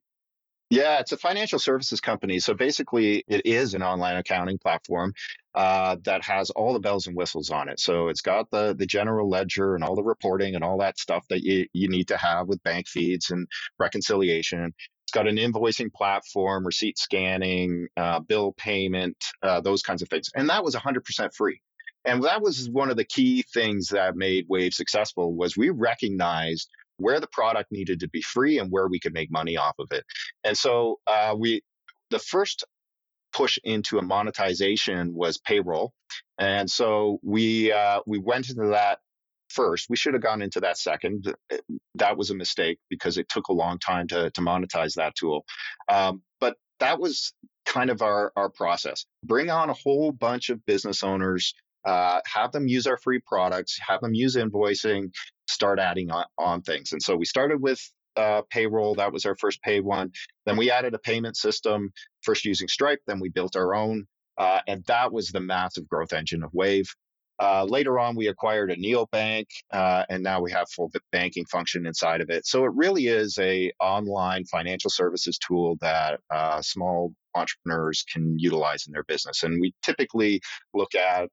Yeah, 0.71 0.99
it's 0.99 1.13
a 1.13 1.17
financial 1.17 1.59
services 1.59 2.01
company. 2.01 2.41
So 2.41 2.53
basically, 2.53 3.25
it 3.27 3.47
is 3.47 3.73
an 3.73 3.83
online 3.83 4.17
accounting 4.17 4.59
platform 4.59 5.15
uh, 5.55 5.97
that 6.05 6.25
has 6.25 6.51
all 6.51 6.75
the 6.75 6.81
bells 6.81 7.07
and 7.07 7.17
whistles 7.17 7.51
on 7.51 7.69
it. 7.71 7.81
So 7.81 8.09
it's 8.09 8.21
got 8.21 8.51
the 8.51 8.75
the 8.75 8.85
general 8.87 9.31
ledger 9.31 9.75
and 9.75 9.83
all 9.83 9.95
the 9.95 10.03
reporting 10.03 10.57
and 10.57 10.65
all 10.65 10.79
that 10.79 10.99
stuff 10.99 11.25
that 11.31 11.43
you, 11.43 11.67
you 11.73 11.89
need 11.89 12.09
to 12.09 12.19
have 12.19 12.49
with 12.49 12.63
bank 12.63 12.87
feeds 12.87 13.31
and 13.31 13.47
reconciliation. 13.79 14.75
It's 15.05 15.13
got 15.13 15.27
an 15.27 15.37
invoicing 15.37 15.91
platform, 15.91 16.67
receipt 16.67 16.99
scanning, 16.99 17.89
uh, 17.97 18.21
bill 18.21 18.53
payment, 18.53 19.17
uh, 19.43 19.63
those 19.63 19.83
kinds 19.83 20.03
of 20.03 20.11
things. 20.11 20.29
And 20.35 20.51
that 20.51 20.65
was 20.65 20.75
100% 20.75 21.35
free. 21.35 21.63
And 22.05 22.25
that 22.25 22.43
was 22.43 22.69
one 22.69 22.91
of 22.91 22.97
the 22.97 23.05
key 23.05 23.43
things 23.55 23.89
that 23.89 24.17
made 24.17 24.47
Wave 24.49 24.75
successful 24.75 25.35
was 25.35 25.57
we 25.57 25.71
recognized 25.71 26.69
where 26.99 27.21
the 27.21 27.29
product 27.29 27.73
needed 27.73 28.01
to 28.01 28.09
be 28.09 28.23
free 28.23 28.59
and 28.59 28.71
where 28.71 28.89
we 28.89 29.01
could 29.01 29.15
make 29.15 29.31
money 29.31 29.57
off 29.57 29.75
of 29.79 29.89
it. 29.93 30.05
And 30.45 30.57
so 30.57 30.99
uh, 31.07 31.35
we, 31.37 31.63
the 32.11 32.19
first 32.19 32.65
push 33.33 33.59
into 33.65 33.99
a 33.99 34.03
monetization 34.03 35.15
was 35.15 35.39
payroll, 35.39 35.93
and 36.39 36.71
so 36.71 37.19
we 37.23 37.73
uh, 37.73 38.01
we 38.07 38.19
went 38.19 38.49
into 38.49 38.69
that 38.69 38.99
first. 39.49 39.89
We 39.89 39.97
should 39.97 40.15
have 40.15 40.23
gone 40.23 40.43
into 40.43 40.61
that 40.61 40.79
second. 40.79 41.35
That 41.95 42.17
was 42.17 42.31
a 42.31 42.35
mistake 42.35 42.79
because 42.89 43.19
it 43.19 43.29
took 43.29 43.49
a 43.49 43.53
long 43.53 43.79
time 43.79 44.07
to, 44.09 44.31
to 44.31 44.41
monetize 44.41 44.95
that 44.95 45.15
tool. 45.15 45.45
Um, 45.91 46.23
but 46.41 46.57
that 46.81 47.01
was 47.01 47.33
kind 47.67 47.91
of 47.91 48.03
our, 48.03 48.33
our 48.37 48.51
process. 48.51 49.05
Bring 49.25 49.51
on 49.51 49.71
a 49.71 49.75
whole 49.75 50.13
bunch 50.13 50.51
of 50.51 50.65
business 50.67 51.03
owners, 51.03 51.55
uh, 51.85 52.21
have 52.27 52.53
them 52.53 52.69
use 52.69 52.87
our 52.87 52.99
free 52.99 53.21
products, 53.27 53.79
have 53.87 54.01
them 54.01 54.15
use 54.15 54.37
invoicing, 54.37 55.11
start 55.49 55.79
adding 55.79 56.11
on, 56.11 56.25
on 56.39 56.63
things. 56.63 56.93
And 56.93 57.03
so 57.03 57.17
we 57.17 57.25
started 57.25 57.61
with 57.61 57.81
uh, 58.17 58.43
payroll. 58.51 58.95
That 58.97 59.13
was 59.13 59.25
our 59.27 59.37
first 59.37 59.63
pay 59.63 59.81
one. 59.81 60.11
Then 60.47 60.57
we 60.57 60.71
added 60.71 60.95
a 60.95 60.99
payment 60.99 61.37
system, 61.37 61.93
first 62.23 62.45
using 62.45 62.69
Stripe. 62.69 63.01
Then 63.07 63.21
we 63.21 63.29
built 63.29 63.57
our 63.57 63.75
own. 63.75 64.07
Uh, 64.37 64.61
and 64.67 64.85
that 64.85 65.13
was 65.13 65.29
the 65.29 65.41
massive 65.41 65.89
growth 65.89 66.13
engine 66.13 66.43
of 66.43 66.51
Wave. 66.53 66.89
Uh, 67.41 67.65
later 67.65 68.01
on, 68.01 68.17
we 68.17 68.27
acquired 68.27 68.71
a 68.71 68.77
neobank, 68.77 69.47
uh, 69.73 70.05
and 70.09 70.25
now 70.25 70.41
we 70.41 70.51
have 70.51 70.69
full 70.71 70.91
banking 71.13 71.45
function 71.45 71.87
inside 71.87 72.21
of 72.21 72.31
it. 72.31 72.45
So 72.45 72.65
it 72.65 72.73
really 72.75 73.07
is 73.07 73.39
a 73.39 73.71
online 73.79 74.45
financial 74.45 74.91
services 74.91 75.39
tool 75.39 75.77
that 75.81 76.19
uh, 76.33 76.61
small 76.63 77.13
entrepreneurs 77.37 78.05
can 78.13 78.37
utilize 78.39 78.89
in 78.89 78.93
their 78.93 79.05
business. 79.05 79.45
And 79.45 79.61
we 79.61 79.73
typically 79.83 80.41
look 80.75 80.97
at 80.97 81.29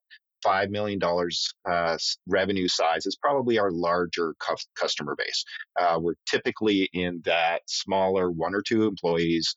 five 0.45 0.69
million 0.69 0.99
dollars 0.99 1.51
uh, 1.67 1.97
revenue 2.27 2.67
size 2.67 3.07
is 3.07 3.17
probably 3.17 3.57
our 3.57 3.71
larger 3.71 4.35
cu- 4.39 4.55
customer 4.79 5.15
base. 5.17 5.43
Uh, 5.79 5.97
we're 5.99 6.13
typically 6.29 6.87
in 6.93 7.21
that 7.25 7.61
smaller 7.67 8.29
one 8.31 8.53
or 8.53 8.61
two 8.61 8.83
employees, 8.83 9.55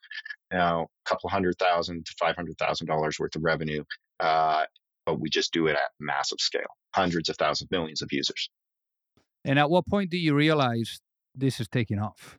you 0.50 0.59
know, 0.59 0.87
a 1.07 1.09
couple 1.09 1.28
hundred 1.28 1.57
thousand 1.59 2.07
to 2.07 2.14
five 2.18 2.35
hundred 2.35 2.57
thousand 2.59 2.87
dollars 2.87 3.18
worth 3.21 3.37
of 3.37 3.45
revenue. 3.45 3.85
Uh, 4.18 4.64
but 5.04 5.21
we 5.21 5.28
just 5.28 5.52
do 5.52 5.66
it 5.66 5.73
at 5.73 5.90
massive 6.00 6.40
scale, 6.40 6.76
hundreds 6.95 7.28
of 7.28 7.37
thousands, 7.37 7.71
millions 7.71 8.02
of 8.02 8.09
users. 8.11 8.50
And 9.45 9.59
at 9.59 9.71
what 9.71 9.87
point 9.87 10.11
do 10.11 10.18
you 10.18 10.35
realize 10.35 11.00
this 11.35 11.61
is 11.61 11.68
taking 11.68 11.99
off? 11.99 12.38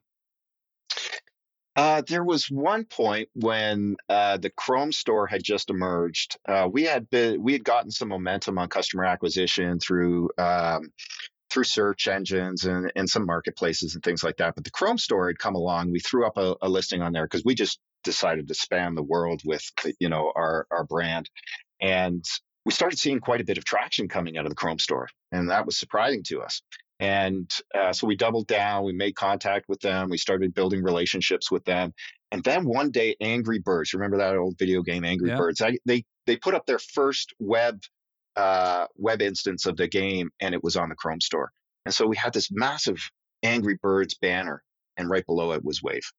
Uh, 1.79 2.01
there 2.05 2.25
was 2.25 2.51
one 2.51 2.83
point 2.83 3.29
when 3.35 3.95
uh, 4.09 4.35
the 4.35 4.49
Chrome 4.49 4.91
store 4.91 5.27
had 5.27 5.41
just 5.41 5.69
emerged. 5.69 6.37
Uh, 6.45 6.67
we 6.69 6.83
had 6.83 7.09
been, 7.09 7.41
we 7.41 7.53
had 7.53 7.63
gotten 7.63 7.89
some 7.89 8.09
momentum 8.09 8.57
on 8.57 8.67
customer 8.67 9.05
acquisition 9.05 9.79
through 9.79 10.29
um, 10.37 10.91
through 11.49 11.63
search 11.63 12.09
engines 12.09 12.65
and, 12.65 12.91
and 12.97 13.09
some 13.09 13.25
marketplaces 13.25 13.95
and 13.95 14.03
things 14.03 14.25
like 14.25 14.35
that. 14.37 14.55
But 14.55 14.65
the 14.65 14.71
Chrome 14.71 14.97
store 14.97 15.27
had 15.27 15.39
come 15.39 15.55
along. 15.55 15.91
We 15.91 16.01
threw 16.01 16.27
up 16.27 16.35
a, 16.35 16.57
a 16.61 16.67
listing 16.67 17.01
on 17.01 17.13
there 17.13 17.23
because 17.23 17.45
we 17.45 17.55
just 17.55 17.79
decided 18.03 18.49
to 18.49 18.55
spam 18.55 18.95
the 18.95 19.01
world 19.01 19.41
with 19.45 19.63
you 20.01 20.09
know 20.09 20.33
our 20.35 20.67
our 20.71 20.83
brand, 20.83 21.29
and 21.79 22.25
we 22.65 22.73
started 22.73 22.99
seeing 22.99 23.21
quite 23.21 23.39
a 23.39 23.45
bit 23.45 23.57
of 23.57 23.63
traction 23.63 24.09
coming 24.09 24.37
out 24.37 24.45
of 24.45 24.49
the 24.49 24.55
Chrome 24.55 24.79
store, 24.79 25.07
and 25.31 25.49
that 25.49 25.65
was 25.65 25.77
surprising 25.77 26.23
to 26.23 26.41
us. 26.41 26.61
And 26.99 27.49
uh, 27.73 27.93
so 27.93 28.07
we 28.07 28.17
doubled 28.17 28.47
down, 28.47 28.83
we 28.83 28.91
made 28.91 29.15
contact 29.15 29.69
with 29.69 29.79
them, 29.79 30.09
we 30.09 30.17
started 30.17 30.53
building 30.53 30.83
relationships 30.83 31.49
with 31.49 31.63
them. 31.63 31.93
And 32.31 32.43
then 32.43 32.65
one 32.65 32.91
day, 32.91 33.15
Angry 33.21 33.59
Birds, 33.59 33.93
remember 33.93 34.17
that 34.17 34.35
old 34.35 34.57
video 34.59 34.81
game, 34.81 35.05
Angry 35.05 35.29
yeah. 35.29 35.37
Birds? 35.37 35.61
I, 35.61 35.77
they 35.85 36.03
they 36.27 36.35
put 36.35 36.53
up 36.53 36.65
their 36.65 36.79
first 36.79 37.33
web 37.39 37.81
uh, 38.35 38.85
web 38.95 39.21
instance 39.21 39.65
of 39.65 39.77
the 39.77 39.87
game, 39.87 40.29
and 40.39 40.53
it 40.53 40.63
was 40.63 40.75
on 40.75 40.89
the 40.89 40.95
Chrome 40.95 41.21
store. 41.21 41.51
And 41.85 41.93
so 41.93 42.05
we 42.05 42.17
had 42.17 42.33
this 42.33 42.49
massive 42.51 42.97
Angry 43.43 43.77
Birds 43.81 44.15
banner, 44.15 44.61
and 44.97 45.09
right 45.09 45.25
below 45.25 45.53
it 45.53 45.63
was 45.63 45.81
Wave. 45.81 46.11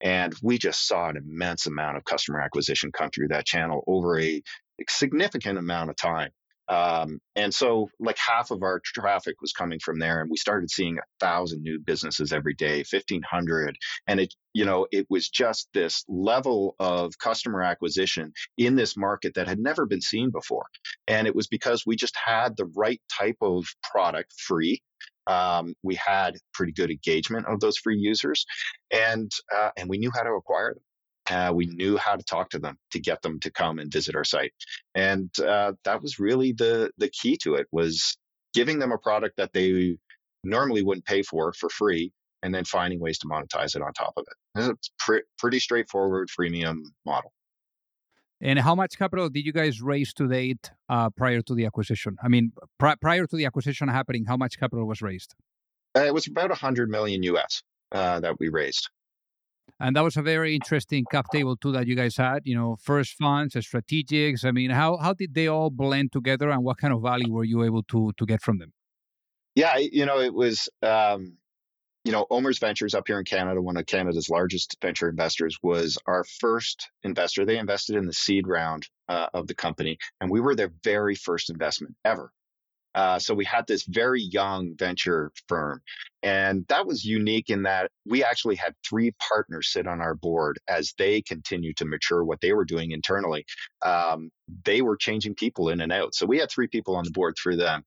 And 0.00 0.34
we 0.42 0.56
just 0.56 0.86
saw 0.86 1.08
an 1.08 1.16
immense 1.16 1.66
amount 1.66 1.98
of 1.98 2.04
customer 2.04 2.40
acquisition 2.40 2.90
come 2.92 3.10
through 3.10 3.28
that 3.28 3.44
channel 3.44 3.84
over 3.86 4.18
a 4.18 4.42
significant 4.88 5.58
amount 5.58 5.90
of 5.90 5.96
time. 5.96 6.30
Um, 6.70 7.18
and 7.34 7.52
so, 7.52 7.90
like 7.98 8.16
half 8.16 8.52
of 8.52 8.62
our 8.62 8.80
traffic 8.84 9.40
was 9.40 9.52
coming 9.52 9.80
from 9.80 9.98
there, 9.98 10.20
and 10.20 10.30
we 10.30 10.36
started 10.36 10.70
seeing 10.70 10.98
a 10.98 11.02
thousand 11.18 11.62
new 11.62 11.80
businesses 11.80 12.32
every 12.32 12.54
day, 12.54 12.84
fifteen 12.84 13.22
hundred, 13.28 13.76
and 14.06 14.20
it, 14.20 14.32
you 14.54 14.64
know, 14.64 14.86
it 14.92 15.06
was 15.10 15.28
just 15.28 15.68
this 15.74 16.04
level 16.08 16.76
of 16.78 17.18
customer 17.18 17.62
acquisition 17.62 18.32
in 18.56 18.76
this 18.76 18.96
market 18.96 19.34
that 19.34 19.48
had 19.48 19.58
never 19.58 19.84
been 19.84 20.00
seen 20.00 20.30
before, 20.30 20.66
and 21.08 21.26
it 21.26 21.34
was 21.34 21.48
because 21.48 21.84
we 21.84 21.96
just 21.96 22.16
had 22.16 22.56
the 22.56 22.70
right 22.76 23.00
type 23.18 23.38
of 23.42 23.64
product 23.90 24.32
free. 24.38 24.80
Um, 25.26 25.74
we 25.82 25.96
had 25.96 26.36
pretty 26.54 26.72
good 26.72 26.90
engagement 26.90 27.46
of 27.46 27.58
those 27.60 27.78
free 27.78 27.98
users, 27.98 28.46
and 28.92 29.30
uh, 29.56 29.70
and 29.76 29.88
we 29.88 29.98
knew 29.98 30.12
how 30.14 30.22
to 30.22 30.30
acquire 30.30 30.74
them. 30.74 30.84
Uh, 31.28 31.52
we 31.54 31.66
knew 31.66 31.96
how 31.96 32.16
to 32.16 32.24
talk 32.24 32.50
to 32.50 32.58
them 32.58 32.76
to 32.90 32.98
get 32.98 33.22
them 33.22 33.38
to 33.40 33.50
come 33.50 33.78
and 33.78 33.92
visit 33.92 34.16
our 34.16 34.24
site, 34.24 34.52
and 34.94 35.30
uh, 35.40 35.72
that 35.84 36.02
was 36.02 36.18
really 36.18 36.52
the 36.52 36.90
the 36.98 37.08
key 37.08 37.36
to 37.36 37.54
it 37.54 37.66
was 37.70 38.16
giving 38.52 38.78
them 38.78 38.92
a 38.92 38.98
product 38.98 39.36
that 39.36 39.52
they 39.52 39.96
normally 40.42 40.82
wouldn't 40.82 41.04
pay 41.04 41.22
for 41.22 41.52
for 41.52 41.68
free, 41.68 42.12
and 42.42 42.54
then 42.54 42.64
finding 42.64 43.00
ways 43.00 43.18
to 43.18 43.28
monetize 43.28 43.76
it 43.76 43.82
on 43.82 43.92
top 43.92 44.14
of 44.16 44.24
it. 44.26 44.70
It's 44.70 44.90
pre- 44.98 45.22
pretty 45.38 45.60
straightforward 45.60 46.28
freemium 46.28 46.82
model. 47.04 47.32
And 48.42 48.58
how 48.58 48.74
much 48.74 48.96
capital 48.96 49.28
did 49.28 49.44
you 49.44 49.52
guys 49.52 49.82
raise 49.82 50.14
to 50.14 50.26
date 50.26 50.70
uh, 50.88 51.10
prior 51.10 51.42
to 51.42 51.54
the 51.54 51.66
acquisition? 51.66 52.16
I 52.22 52.28
mean, 52.28 52.52
pr- 52.78 52.96
prior 53.00 53.26
to 53.26 53.36
the 53.36 53.44
acquisition 53.44 53.88
happening, 53.88 54.24
how 54.24 54.38
much 54.38 54.58
capital 54.58 54.86
was 54.86 55.02
raised? 55.02 55.34
Uh, 55.94 56.00
it 56.00 56.14
was 56.14 56.26
about 56.26 56.48
100 56.48 56.88
million 56.88 57.22
US 57.24 57.62
uh, 57.92 58.20
that 58.20 58.40
we 58.40 58.48
raised. 58.48 58.88
And 59.78 59.94
that 59.96 60.04
was 60.04 60.16
a 60.16 60.22
very 60.22 60.54
interesting 60.54 61.04
cap 61.10 61.26
table 61.32 61.56
too 61.56 61.72
that 61.72 61.86
you 61.86 61.94
guys 61.94 62.16
had. 62.16 62.40
You 62.44 62.56
know, 62.56 62.76
first 62.82 63.16
funds, 63.16 63.54
strategics. 63.54 64.44
I 64.44 64.50
mean, 64.50 64.70
how 64.70 64.96
how 64.96 65.14
did 65.14 65.34
they 65.34 65.46
all 65.46 65.70
blend 65.70 66.12
together, 66.12 66.50
and 66.50 66.64
what 66.64 66.78
kind 66.78 66.92
of 66.92 67.02
value 67.02 67.32
were 67.32 67.44
you 67.44 67.62
able 67.64 67.82
to 67.84 68.12
to 68.16 68.26
get 68.26 68.42
from 68.42 68.58
them? 68.58 68.72
Yeah, 69.54 69.76
you 69.78 70.06
know, 70.06 70.20
it 70.20 70.32
was 70.32 70.68
um, 70.82 71.38
you 72.04 72.12
know, 72.12 72.26
OMERS 72.30 72.58
Ventures 72.60 72.94
up 72.94 73.04
here 73.06 73.18
in 73.18 73.24
Canada, 73.24 73.60
one 73.60 73.76
of 73.76 73.84
Canada's 73.86 74.30
largest 74.30 74.76
venture 74.80 75.08
investors, 75.08 75.58
was 75.62 75.98
our 76.06 76.24
first 76.24 76.90
investor. 77.02 77.44
They 77.44 77.58
invested 77.58 77.96
in 77.96 78.06
the 78.06 78.12
seed 78.12 78.46
round 78.46 78.88
uh, 79.08 79.26
of 79.34 79.46
the 79.46 79.54
company, 79.54 79.98
and 80.20 80.30
we 80.30 80.40
were 80.40 80.54
their 80.54 80.72
very 80.82 81.14
first 81.14 81.50
investment 81.50 81.94
ever. 82.04 82.32
Uh, 82.94 83.18
so 83.18 83.34
we 83.34 83.44
had 83.44 83.66
this 83.66 83.84
very 83.84 84.22
young 84.22 84.74
venture 84.76 85.32
firm, 85.48 85.80
and 86.22 86.66
that 86.68 86.86
was 86.86 87.04
unique 87.04 87.50
in 87.50 87.62
that 87.62 87.90
we 88.06 88.24
actually 88.24 88.56
had 88.56 88.74
three 88.88 89.12
partners 89.28 89.72
sit 89.72 89.86
on 89.86 90.00
our 90.00 90.14
board 90.14 90.58
as 90.68 90.94
they 90.98 91.22
continued 91.22 91.76
to 91.76 91.84
mature 91.84 92.24
what 92.24 92.40
they 92.40 92.52
were 92.52 92.64
doing 92.64 92.90
internally. 92.90 93.44
Um, 93.82 94.30
they 94.64 94.82
were 94.82 94.96
changing 94.96 95.34
people 95.34 95.68
in 95.68 95.80
and 95.80 95.92
out, 95.92 96.14
so 96.14 96.26
we 96.26 96.38
had 96.38 96.50
three 96.50 96.68
people 96.68 96.96
on 96.96 97.04
the 97.04 97.12
board 97.12 97.34
through 97.40 97.56
them. 97.56 97.84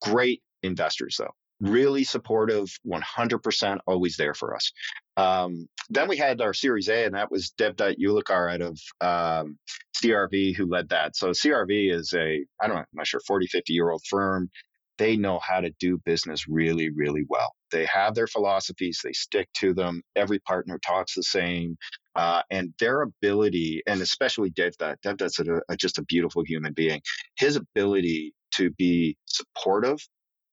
Great 0.00 0.42
investors, 0.62 1.16
though 1.18 1.34
really 1.60 2.04
supportive, 2.04 2.68
100% 2.86 3.78
always 3.86 4.16
there 4.16 4.34
for 4.34 4.54
us. 4.54 4.72
Um, 5.16 5.68
then 5.88 6.08
we 6.08 6.16
had 6.16 6.40
our 6.40 6.52
Series 6.52 6.88
A, 6.88 7.04
and 7.04 7.14
that 7.14 7.30
was 7.30 7.52
Devdutt 7.58 7.96
Yellurkar 7.98 8.52
out 8.52 8.60
of 8.60 8.78
um, 9.00 9.58
CRV 9.96 10.54
who 10.54 10.66
led 10.66 10.90
that. 10.90 11.16
So 11.16 11.30
CRV 11.30 11.92
is 11.92 12.12
a, 12.14 12.44
I 12.60 12.66
don't 12.66 12.76
know, 12.76 12.80
I'm 12.82 12.86
not 12.92 13.06
sure, 13.06 13.20
40, 13.26 13.46
50 13.46 13.72
year 13.72 13.90
old 13.90 14.02
firm. 14.08 14.50
They 14.98 15.16
know 15.16 15.38
how 15.38 15.60
to 15.60 15.70
do 15.78 15.98
business 16.04 16.48
really, 16.48 16.90
really 16.90 17.24
well. 17.28 17.52
They 17.70 17.84
have 17.86 18.14
their 18.14 18.26
philosophies, 18.26 19.00
they 19.04 19.12
stick 19.12 19.48
to 19.58 19.74
them. 19.74 20.02
Every 20.14 20.38
partner 20.38 20.78
talks 20.78 21.14
the 21.14 21.22
same. 21.22 21.76
Uh, 22.14 22.42
and 22.50 22.72
their 22.80 23.02
ability, 23.02 23.82
and 23.86 24.00
especially 24.00 24.50
Devdutt, 24.50 24.96
Devdutt's 25.04 25.38
a, 25.38 25.60
a, 25.68 25.76
just 25.76 25.98
a 25.98 26.04
beautiful 26.04 26.42
human 26.46 26.72
being. 26.72 27.02
His 27.38 27.56
ability 27.56 28.32
to 28.54 28.70
be 28.70 29.18
supportive, 29.26 29.98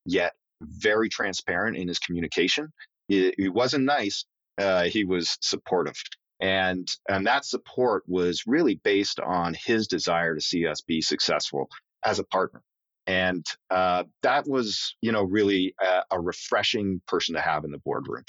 yet 0.05 0.33
very 0.69 1.09
transparent 1.09 1.77
in 1.77 1.87
his 1.87 1.99
communication. 1.99 2.71
He, 3.07 3.33
he 3.37 3.49
wasn't 3.49 3.85
nice. 3.85 4.25
Uh, 4.57 4.83
he 4.83 5.03
was 5.03 5.37
supportive. 5.41 5.95
And, 6.39 6.87
and 7.07 7.25
that 7.27 7.45
support 7.45 8.03
was 8.07 8.43
really 8.45 8.75
based 8.75 9.19
on 9.19 9.55
his 9.65 9.87
desire 9.87 10.35
to 10.35 10.41
see 10.41 10.67
us 10.67 10.81
be 10.81 11.01
successful 11.01 11.69
as 12.03 12.19
a 12.19 12.23
partner. 12.23 12.61
And 13.05 13.45
uh, 13.69 14.03
that 14.21 14.47
was, 14.47 14.95
you 15.01 15.11
know, 15.11 15.23
really 15.23 15.75
a, 15.81 16.03
a, 16.11 16.21
refreshing 16.21 17.01
person 17.05 17.35
to 17.35 17.41
have 17.41 17.65
in 17.65 17.71
the 17.71 17.77
boardroom. 17.79 18.23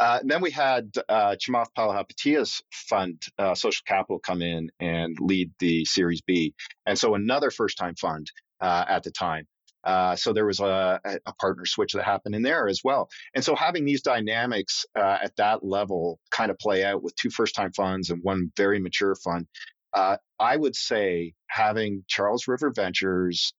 Uh, 0.00 0.20
then 0.24 0.40
we 0.40 0.50
had 0.50 0.92
uh, 1.08 1.36
Chamath 1.36 1.68
Palihapitiya's 1.76 2.62
fund, 2.72 3.22
uh, 3.38 3.54
Social 3.54 3.82
Capital, 3.86 4.18
come 4.18 4.40
in 4.40 4.70
and 4.80 5.16
lead 5.20 5.52
the 5.58 5.84
Series 5.84 6.22
B. 6.22 6.54
And 6.86 6.98
so 6.98 7.14
another 7.14 7.50
first 7.50 7.76
time 7.76 7.96
fund 7.96 8.30
uh, 8.60 8.84
at 8.88 9.02
the 9.02 9.10
time. 9.10 9.46
Uh, 9.84 10.16
so 10.16 10.32
there 10.32 10.46
was 10.46 10.60
a, 10.60 11.00
a, 11.26 11.32
partner 11.34 11.66
switch 11.66 11.92
that 11.92 12.04
happened 12.04 12.34
in 12.34 12.42
there 12.42 12.68
as 12.68 12.80
well. 12.82 13.08
And 13.34 13.44
so 13.44 13.54
having 13.54 13.84
these 13.84 14.02
dynamics 14.02 14.86
uh, 14.96 15.18
at 15.22 15.36
that 15.36 15.64
level 15.64 16.18
kind 16.30 16.50
of 16.50 16.58
play 16.58 16.84
out 16.84 17.02
with 17.02 17.14
two 17.16 17.30
first 17.30 17.54
time 17.54 17.72
funds 17.72 18.10
and 18.10 18.20
one 18.22 18.50
very 18.56 18.80
mature 18.80 19.14
fund, 19.14 19.46
uh, 19.92 20.16
I 20.40 20.56
would 20.56 20.74
say 20.74 21.34
having 21.48 22.04
Charles 22.08 22.48
River 22.48 22.72
Ventures 22.74 23.52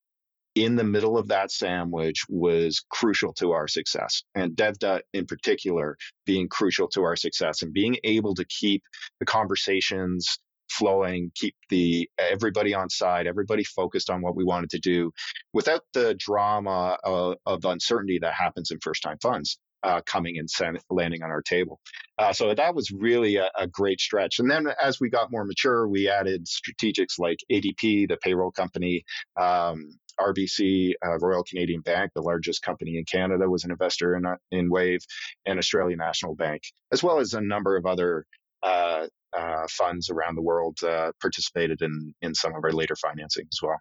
in 0.55 0.77
the 0.77 0.83
middle 0.83 1.17
of 1.17 1.27
that 1.27 1.51
sandwich 1.51 2.23
was 2.29 2.83
crucial 2.89 3.33
to 3.33 3.51
our 3.51 3.67
success. 3.67 4.23
And 4.33 4.55
Devdutt 4.55 5.01
in 5.13 5.25
particular 5.25 5.97
being 6.25 6.47
crucial 6.47 6.87
to 6.89 7.03
our 7.03 7.17
success 7.17 7.61
and 7.61 7.73
being 7.73 7.97
able 8.03 8.35
to 8.35 8.45
keep 8.45 8.81
the 9.19 9.25
conversations 9.25 10.39
flowing, 10.77 11.31
keep 11.35 11.55
the 11.69 12.09
everybody 12.17 12.73
on 12.73 12.89
side, 12.89 13.27
everybody 13.27 13.63
focused 13.63 14.09
on 14.09 14.21
what 14.21 14.35
we 14.35 14.43
wanted 14.43 14.69
to 14.71 14.79
do, 14.79 15.11
without 15.53 15.81
the 15.93 16.15
drama 16.15 16.97
of, 17.03 17.35
of 17.45 17.65
uncertainty 17.65 18.19
that 18.19 18.33
happens 18.33 18.71
in 18.71 18.79
first 18.81 19.03
time 19.03 19.17
funds. 19.21 19.57
Uh, 19.83 20.01
coming 20.07 20.39
and 20.39 20.49
landing 20.89 21.21
on 21.21 21.29
our 21.29 21.43
table. 21.43 21.79
Uh, 22.17 22.33
so 22.33 22.51
that 22.55 22.73
was 22.73 22.89
really 22.89 23.35
a, 23.35 23.51
a, 23.55 23.67
great 23.67 24.01
stretch. 24.01 24.39
And 24.39 24.49
then 24.49 24.65
as 24.81 24.99
we 24.99 25.11
got 25.11 25.29
more 25.29 25.45
mature, 25.45 25.87
we 25.87 26.09
added 26.09 26.47
strategics 26.47 27.19
like 27.19 27.37
ADP, 27.51 28.07
the 28.07 28.17
payroll 28.19 28.49
company, 28.49 29.03
um, 29.39 29.91
RBC, 30.19 30.93
uh, 31.05 31.17
Royal 31.19 31.43
Canadian 31.43 31.81
Bank, 31.81 32.11
the 32.15 32.21
largest 32.21 32.61
company 32.61 32.97
in 32.97 33.05
Canada, 33.05 33.49
was 33.49 33.63
an 33.63 33.71
investor 33.71 34.15
in, 34.15 34.25
uh, 34.25 34.35
in 34.51 34.69
Wave, 34.69 35.01
and 35.45 35.59
Australian 35.59 35.99
National 35.99 36.35
Bank, 36.35 36.63
as 36.91 37.03
well 37.03 37.19
as 37.19 37.33
a 37.33 37.41
number 37.41 37.77
of 37.77 37.85
other 37.85 38.25
uh, 38.65 39.07
uh, 39.37 39.67
funds 39.69 40.09
around 40.09 40.35
the 40.35 40.41
world 40.41 40.77
uh, 40.83 41.11
participated 41.21 41.81
in 41.81 42.13
in 42.21 42.33
some 42.33 42.53
of 42.55 42.63
our 42.63 42.71
later 42.71 42.95
financing 42.95 43.45
as 43.51 43.59
well. 43.61 43.79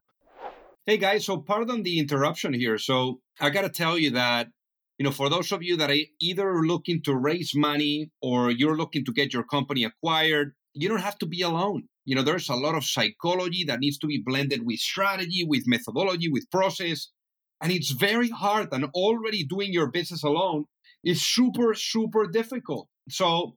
Hey 0.87 0.99
guys, 0.99 1.25
so 1.25 1.39
pardon 1.39 1.83
the 1.83 1.99
interruption 1.99 2.53
here. 2.53 2.77
So 2.77 3.21
I 3.41 3.49
got 3.51 3.63
to 3.63 3.71
tell 3.71 3.99
you 3.99 4.11
that 4.11 4.49
you 4.99 5.05
know 5.05 5.11
for 5.11 5.31
those 5.31 5.51
of 5.53 5.63
you 5.63 5.77
that 5.79 5.91
are 5.91 6.05
either 6.21 6.63
looking 6.63 7.03
to 7.05 7.17
raise 7.17 7.53
money 7.55 8.11
or 8.21 8.51
you're 8.51 8.77
looking 8.77 9.05
to 9.07 9.13
get 9.13 9.33
your 9.33 9.45
company 9.45 9.85
acquired, 9.85 10.53
you 10.75 10.89
don't 10.89 11.01
have 11.01 11.19
to 11.19 11.27
be 11.27 11.41
alone. 11.41 11.85
You 12.05 12.15
know, 12.15 12.23
there's 12.23 12.51
a 12.51 12.55
lot 12.55 12.75
of 12.75 12.85
psychology 12.85 13.65
that 13.65 13.81
needs 13.81 13.97
to 13.99 14.07
be 14.07 14.23
blended 14.25 14.67
with 14.67 14.79
strategy, 14.79 15.45
with 15.49 15.65
methodology, 15.67 16.29
with 16.29 16.51
process. 16.51 17.09
And 17.63 17.73
it's 17.73 17.93
very 17.93 18.29
hard. 18.29 18.69
And 18.73 18.85
already 18.95 19.45
doing 19.45 19.73
your 19.73 19.91
business 19.91 20.23
alone 20.23 20.67
is 21.03 21.23
super, 21.23 21.73
super 21.75 22.27
difficult. 22.27 22.89
So 23.09 23.57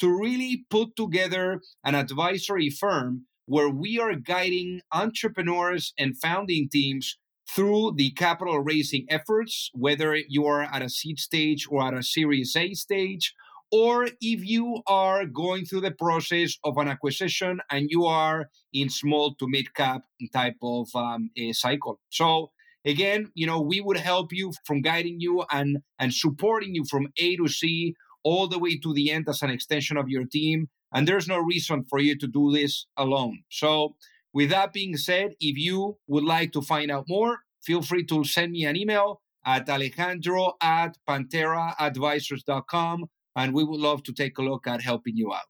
to 0.00 0.08
really 0.08 0.64
put 0.70 0.96
together 0.96 1.60
an 1.84 1.94
advisory 1.94 2.70
firm 2.70 3.26
where 3.46 3.68
we 3.68 3.98
are 3.98 4.14
guiding 4.14 4.80
entrepreneurs 4.92 5.92
and 5.98 6.16
founding 6.16 6.68
teams 6.70 7.18
through 7.48 7.92
the 7.96 8.10
capital 8.12 8.60
raising 8.60 9.06
efforts, 9.10 9.70
whether 9.74 10.16
you 10.28 10.46
are 10.46 10.62
at 10.62 10.82
a 10.82 10.88
seed 10.88 11.18
stage 11.18 11.66
or 11.68 11.82
at 11.82 11.94
a 11.94 12.02
Series 12.02 12.54
A 12.56 12.74
stage, 12.74 13.34
or 13.72 14.04
if 14.20 14.44
you 14.44 14.82
are 14.86 15.26
going 15.26 15.64
through 15.64 15.80
the 15.80 15.90
process 15.90 16.56
of 16.64 16.76
an 16.76 16.88
acquisition 16.88 17.60
and 17.70 17.88
you 17.90 18.04
are 18.04 18.46
in 18.72 18.88
small 18.88 19.34
to 19.34 19.46
mid 19.48 19.74
cap 19.74 20.02
type 20.32 20.56
of 20.62 20.88
um, 20.94 21.30
cycle. 21.52 22.00
So 22.10 22.50
again, 22.84 23.30
you 23.34 23.46
know, 23.46 23.60
we 23.60 23.80
would 23.80 23.98
help 23.98 24.32
you 24.32 24.52
from 24.64 24.80
guiding 24.80 25.20
you 25.20 25.44
and 25.50 25.78
and 25.98 26.14
supporting 26.14 26.74
you 26.74 26.84
from 26.88 27.08
A 27.18 27.36
to 27.36 27.48
C 27.48 27.94
all 28.22 28.48
the 28.48 28.58
way 28.58 28.78
to 28.78 28.92
the 28.92 29.10
end 29.10 29.28
as 29.28 29.42
an 29.42 29.50
extension 29.50 29.96
of 29.96 30.08
your 30.08 30.24
team. 30.24 30.68
And 30.92 31.06
there's 31.06 31.28
no 31.28 31.38
reason 31.38 31.84
for 31.84 31.98
you 31.98 32.18
to 32.18 32.26
do 32.26 32.50
this 32.52 32.86
alone. 32.96 33.44
So, 33.50 33.96
with 34.32 34.50
that 34.50 34.72
being 34.72 34.96
said, 34.96 35.32
if 35.40 35.56
you 35.56 35.98
would 36.06 36.24
like 36.24 36.52
to 36.52 36.62
find 36.62 36.90
out 36.90 37.06
more, 37.08 37.38
feel 37.62 37.82
free 37.82 38.04
to 38.06 38.22
send 38.24 38.52
me 38.52 38.64
an 38.64 38.76
email 38.76 39.20
at 39.44 39.68
alejandro 39.68 40.54
at 40.60 40.96
pantheraadvisors.com. 41.08 43.06
And 43.36 43.54
we 43.54 43.64
would 43.64 43.80
love 43.80 44.02
to 44.04 44.12
take 44.12 44.38
a 44.38 44.42
look 44.42 44.66
at 44.66 44.82
helping 44.82 45.16
you 45.16 45.32
out. 45.32 45.46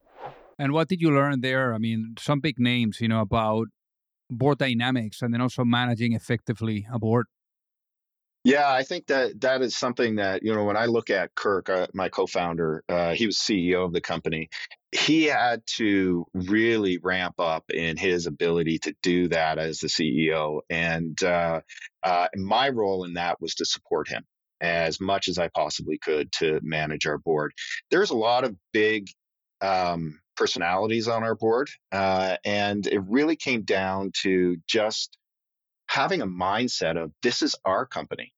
And 0.59 0.72
what 0.72 0.88
did 0.88 1.00
you 1.00 1.11
learn 1.11 1.40
there? 1.40 1.74
I 1.74 1.78
mean, 1.78 2.14
some 2.18 2.40
big 2.40 2.59
names, 2.59 3.00
you 3.00 3.09
know, 3.09 3.20
about 3.20 3.68
board 4.30 4.59
dynamics 4.59 5.22
and 5.22 5.33
then 5.33 5.40
also 5.40 5.64
managing 5.64 6.12
effectively 6.12 6.87
a 6.92 6.98
board. 6.98 7.26
Yeah, 8.42 8.72
I 8.72 8.85
think 8.85 9.07
that 9.09 9.40
that 9.42 9.61
is 9.61 9.76
something 9.76 10.16
that, 10.16 10.42
you 10.42 10.55
know, 10.55 10.64
when 10.64 10.76
I 10.76 10.87
look 10.87 11.11
at 11.11 11.35
Kirk, 11.35 11.68
uh, 11.68 11.88
my 11.92 12.09
co 12.09 12.26
founder, 12.26 12.83
uh, 12.88 13.12
he 13.12 13.26
was 13.26 13.37
CEO 13.37 13.85
of 13.85 13.92
the 13.92 14.00
company. 14.00 14.48
He 14.92 15.24
had 15.24 15.62
to 15.76 16.26
really 16.33 16.98
ramp 16.98 17.35
up 17.38 17.70
in 17.70 17.98
his 17.98 18.26
ability 18.26 18.79
to 18.81 18.94
do 19.03 19.29
that 19.29 19.59
as 19.59 19.81
the 19.81 19.88
CEO. 19.88 20.61
And 20.70 21.22
uh, 21.22 21.61
uh, 22.03 22.29
my 22.35 22.70
role 22.70 23.05
in 23.05 23.14
that 23.14 23.40
was 23.42 23.55
to 23.57 23.66
support 23.66 24.09
him 24.09 24.24
as 24.61 25.00
much 25.00 25.29
as 25.29 25.38
I 25.38 25.48
possibly 25.48 25.98
could 25.98 26.33
to 26.33 26.61
manage 26.62 27.07
our 27.07 27.18
board. 27.18 27.53
There's 27.90 28.11
a 28.11 28.16
lot 28.16 28.44
of 28.44 28.57
big 28.72 29.09
um, 29.61 30.18
personalities 30.37 31.09
on 31.09 31.24
our 31.24 31.35
board. 31.35 31.68
Uh, 31.92 32.37
and 32.46 32.87
it 32.87 33.00
really 33.07 33.37
came 33.37 33.62
down 33.62 34.12
to 34.22 34.57
just 34.66 35.18
having 35.90 36.22
a 36.22 36.26
mindset 36.26 36.96
of 36.96 37.11
this 37.22 37.42
is 37.42 37.57
our 37.64 37.85
company. 37.85 38.33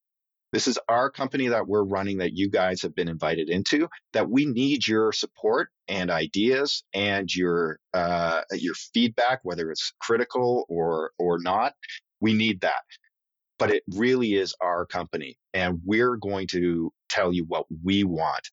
This 0.53 0.67
is 0.67 0.79
our 0.89 1.11
company 1.11 1.49
that 1.49 1.67
we're 1.67 1.85
running 1.85 2.19
that 2.19 2.35
you 2.35 2.51
guys 2.51 2.83
have 2.83 2.95
been 2.95 3.09
invited 3.09 3.51
into. 3.51 3.89
That 4.15 4.31
we 4.31 4.47
need 4.47 4.87
your 4.87 5.13
support 5.13 5.69
and 5.87 6.11
ideas 6.11 6.83
and 6.95 7.35
your 7.35 7.79
uh, 7.95 8.43
your 8.53 8.75
feedback, 8.75 9.41
whether 9.43 9.71
it's 9.71 9.93
critical 10.01 10.65
or 10.69 11.13
or 11.19 11.39
not. 11.39 11.75
We 12.21 12.35
need 12.35 12.63
that. 12.63 12.83
But 13.59 13.71
it 13.71 13.83
really 13.97 14.35
is 14.35 14.55
our 14.61 14.87
company, 14.87 15.37
and 15.55 15.81
we're 15.85 16.17
going 16.17 16.49
to 16.49 16.91
tell 17.09 17.33
you 17.33 17.45
what 17.47 17.67
we 17.85 18.03
want 18.03 18.51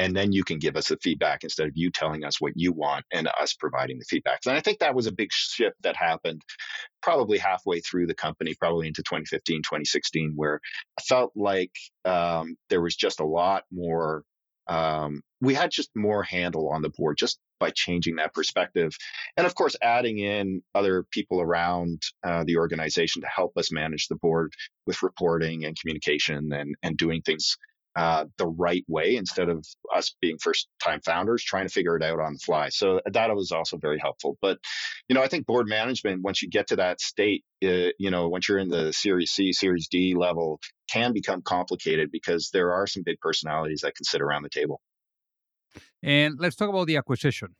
and 0.00 0.16
then 0.16 0.32
you 0.32 0.44
can 0.44 0.58
give 0.58 0.76
us 0.76 0.88
the 0.88 0.96
feedback 0.96 1.44
instead 1.44 1.68
of 1.68 1.74
you 1.76 1.90
telling 1.90 2.24
us 2.24 2.40
what 2.40 2.54
you 2.56 2.72
want 2.72 3.04
and 3.12 3.28
us 3.38 3.52
providing 3.52 3.98
the 3.98 4.06
feedback. 4.08 4.40
And 4.46 4.56
I 4.56 4.60
think 4.60 4.78
that 4.78 4.94
was 4.94 5.06
a 5.06 5.12
big 5.12 5.28
shift 5.30 5.76
that 5.82 5.94
happened 5.94 6.40
probably 7.02 7.36
halfway 7.36 7.80
through 7.80 8.06
the 8.06 8.14
company, 8.14 8.54
probably 8.58 8.86
into 8.86 9.02
2015, 9.02 9.58
2016, 9.58 10.32
where 10.36 10.58
I 10.98 11.02
felt 11.02 11.32
like 11.36 11.72
um, 12.06 12.56
there 12.70 12.80
was 12.80 12.96
just 12.96 13.20
a 13.20 13.26
lot 13.26 13.64
more. 13.70 14.24
Um, 14.66 15.20
we 15.42 15.52
had 15.52 15.70
just 15.70 15.90
more 15.94 16.22
handle 16.22 16.70
on 16.70 16.80
the 16.80 16.90
board 16.90 17.18
just 17.18 17.38
by 17.58 17.70
changing 17.70 18.16
that 18.16 18.32
perspective. 18.32 18.92
And 19.36 19.46
of 19.46 19.54
course, 19.54 19.76
adding 19.82 20.18
in 20.18 20.62
other 20.74 21.04
people 21.10 21.42
around 21.42 22.00
uh, 22.22 22.44
the 22.46 22.56
organization 22.56 23.20
to 23.20 23.28
help 23.28 23.52
us 23.58 23.70
manage 23.70 24.08
the 24.08 24.16
board 24.16 24.54
with 24.86 25.02
reporting 25.02 25.66
and 25.66 25.76
communication 25.78 26.52
and, 26.52 26.74
and 26.82 26.96
doing 26.96 27.20
things 27.20 27.56
uh, 27.96 28.24
the 28.38 28.46
right 28.46 28.84
way 28.88 29.16
instead 29.16 29.48
of 29.48 29.64
us 29.94 30.14
being 30.20 30.38
first 30.40 30.68
time 30.82 31.00
founders 31.04 31.42
trying 31.42 31.66
to 31.66 31.72
figure 31.72 31.96
it 31.96 32.02
out 32.02 32.20
on 32.20 32.34
the 32.34 32.38
fly. 32.38 32.68
So 32.68 33.00
that 33.04 33.34
was 33.34 33.50
also 33.52 33.78
very 33.78 33.98
helpful. 33.98 34.38
But, 34.40 34.58
you 35.08 35.14
know, 35.14 35.22
I 35.22 35.28
think 35.28 35.46
board 35.46 35.68
management, 35.68 36.22
once 36.22 36.40
you 36.42 36.48
get 36.48 36.68
to 36.68 36.76
that 36.76 37.00
state, 37.00 37.44
uh, 37.64 37.90
you 37.98 38.10
know, 38.10 38.28
once 38.28 38.48
you're 38.48 38.58
in 38.58 38.68
the 38.68 38.92
Series 38.92 39.32
C, 39.32 39.52
Series 39.52 39.88
D 39.88 40.14
level, 40.16 40.60
can 40.90 41.12
become 41.12 41.42
complicated 41.42 42.10
because 42.12 42.50
there 42.52 42.72
are 42.72 42.86
some 42.86 43.02
big 43.04 43.18
personalities 43.20 43.80
that 43.82 43.94
can 43.96 44.04
sit 44.04 44.20
around 44.20 44.42
the 44.42 44.50
table. 44.50 44.80
And 46.02 46.36
let's 46.38 46.56
talk 46.56 46.68
about 46.68 46.86
the 46.86 46.96
acquisition. 46.96 47.56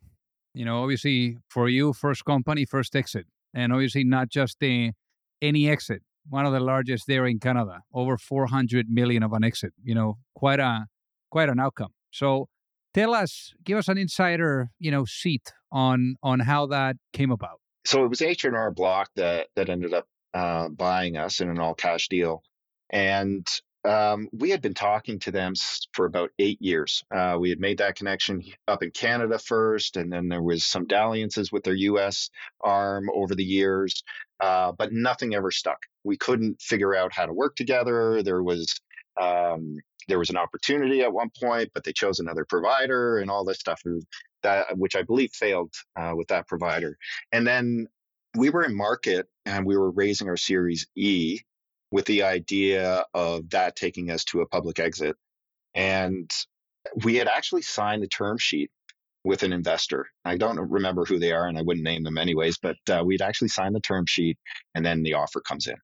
You 0.53 0.65
know, 0.65 0.81
obviously 0.81 1.37
for 1.49 1.69
you, 1.69 1.93
first 1.93 2.25
company, 2.25 2.65
first 2.65 2.95
exit, 2.95 3.25
and 3.53 3.71
obviously 3.71 4.03
not 4.03 4.29
just 4.29 4.57
any 4.61 5.69
exit 5.69 6.03
one 6.29 6.45
of 6.45 6.53
the 6.53 6.59
largest 6.59 7.05
there 7.07 7.25
in 7.25 7.39
Canada, 7.39 7.81
over 7.93 8.17
400 8.17 8.87
million 8.89 9.23
of 9.23 9.33
an 9.33 9.43
exit. 9.43 9.73
You 9.83 9.95
know, 9.95 10.17
quite 10.35 10.59
a 10.59 10.85
quite 11.29 11.49
an 11.49 11.59
outcome. 11.59 11.93
So, 12.11 12.47
tell 12.93 13.13
us, 13.13 13.53
give 13.63 13.77
us 13.77 13.87
an 13.87 13.97
insider, 13.97 14.69
you 14.79 14.91
know, 14.91 15.05
seat 15.05 15.53
on 15.71 16.15
on 16.21 16.41
how 16.41 16.67
that 16.67 16.97
came 17.13 17.31
about. 17.31 17.59
So 17.85 18.03
it 18.05 18.09
was 18.09 18.21
H 18.21 18.45
and 18.45 18.55
R 18.55 18.71
Block 18.71 19.09
that 19.15 19.47
that 19.55 19.69
ended 19.69 19.93
up 19.93 20.07
uh, 20.33 20.69
buying 20.69 21.17
us 21.17 21.41
in 21.41 21.49
an 21.49 21.59
all 21.59 21.73
cash 21.73 22.07
deal, 22.07 22.43
and 22.89 23.47
um, 23.83 24.29
we 24.31 24.51
had 24.51 24.61
been 24.61 24.73
talking 24.73 25.19
to 25.19 25.31
them 25.31 25.53
for 25.93 26.05
about 26.05 26.31
eight 26.37 26.61
years. 26.61 27.03
Uh, 27.13 27.37
we 27.39 27.49
had 27.49 27.59
made 27.59 27.79
that 27.79 27.95
connection 27.95 28.43
up 28.67 28.83
in 28.83 28.91
Canada 28.91 29.39
first, 29.39 29.97
and 29.97 30.11
then 30.11 30.27
there 30.27 30.43
was 30.43 30.63
some 30.63 30.85
dalliances 30.85 31.51
with 31.51 31.63
their 31.63 31.73
U.S. 31.75 32.29
arm 32.61 33.09
over 33.13 33.33
the 33.33 33.43
years, 33.43 34.03
uh, 34.39 34.71
but 34.71 34.93
nothing 34.93 35.33
ever 35.33 35.51
stuck. 35.51 35.79
We 36.03 36.17
couldn't 36.17 36.61
figure 36.61 36.95
out 36.95 37.13
how 37.13 37.25
to 37.25 37.33
work 37.33 37.55
together. 37.55 38.21
There 38.21 38.43
was 38.43 38.79
um, 39.19 39.77
there 40.07 40.19
was 40.19 40.29
an 40.29 40.37
opportunity 40.37 41.01
at 41.01 41.13
one 41.13 41.29
point, 41.39 41.71
but 41.73 41.83
they 41.83 41.93
chose 41.93 42.19
another 42.19 42.45
provider 42.45 43.17
and 43.19 43.29
all 43.29 43.45
this 43.45 43.59
stuff 43.59 43.81
and 43.85 44.03
that 44.43 44.77
which 44.77 44.95
I 44.95 45.03
believe 45.03 45.31
failed 45.31 45.73
uh, 45.95 46.13
with 46.15 46.27
that 46.29 46.47
provider. 46.47 46.97
And 47.31 47.45
then 47.45 47.87
we 48.35 48.49
were 48.49 48.63
in 48.63 48.75
market 48.75 49.27
and 49.45 49.65
we 49.65 49.77
were 49.77 49.91
raising 49.91 50.29
our 50.29 50.37
Series 50.37 50.87
E 50.95 51.39
with 51.91 52.05
the 52.05 52.23
idea 52.23 53.05
of 53.13 53.49
that 53.49 53.75
taking 53.75 54.09
us 54.09 54.23
to 54.25 54.41
a 54.41 54.47
public 54.47 54.79
exit. 54.79 55.15
And 55.73 56.31
we 57.03 57.15
had 57.15 57.27
actually 57.27 57.61
signed 57.61 58.01
the 58.01 58.07
term 58.07 58.37
sheet 58.37 58.71
with 59.23 59.43
an 59.43 59.53
investor. 59.53 60.07
I 60.25 60.37
don't 60.37 60.57
remember 60.57 61.05
who 61.05 61.19
they 61.19 61.31
are, 61.31 61.47
and 61.47 61.57
I 61.57 61.61
wouldn't 61.61 61.83
name 61.83 62.03
them 62.03 62.17
anyways, 62.17 62.57
but 62.57 62.77
uh, 62.89 63.03
we'd 63.05 63.21
actually 63.21 63.49
signed 63.49 63.75
the 63.75 63.81
term 63.81 64.05
sheet, 64.07 64.37
and 64.73 64.85
then 64.85 65.03
the 65.03 65.13
offer 65.13 65.41
comes 65.41 65.67
in. 65.67 65.75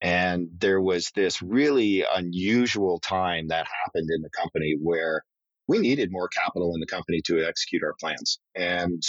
And 0.00 0.48
there 0.58 0.80
was 0.80 1.10
this 1.16 1.42
really 1.42 2.04
unusual 2.14 3.00
time 3.00 3.48
that 3.48 3.66
happened 3.84 4.08
in 4.14 4.22
the 4.22 4.30
company 4.30 4.76
where 4.80 5.24
we 5.66 5.78
needed 5.78 6.12
more 6.12 6.28
capital 6.28 6.72
in 6.74 6.80
the 6.80 6.86
company 6.86 7.20
to 7.26 7.44
execute 7.44 7.82
our 7.82 7.94
plans. 8.00 8.38
And 8.54 9.02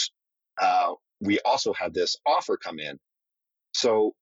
uh, 0.59 0.93
we 1.21 1.39
also 1.41 1.73
had 1.73 1.93
this 1.93 2.15
offer 2.25 2.57
come 2.57 2.79
in. 2.79 2.97
So 3.73 4.13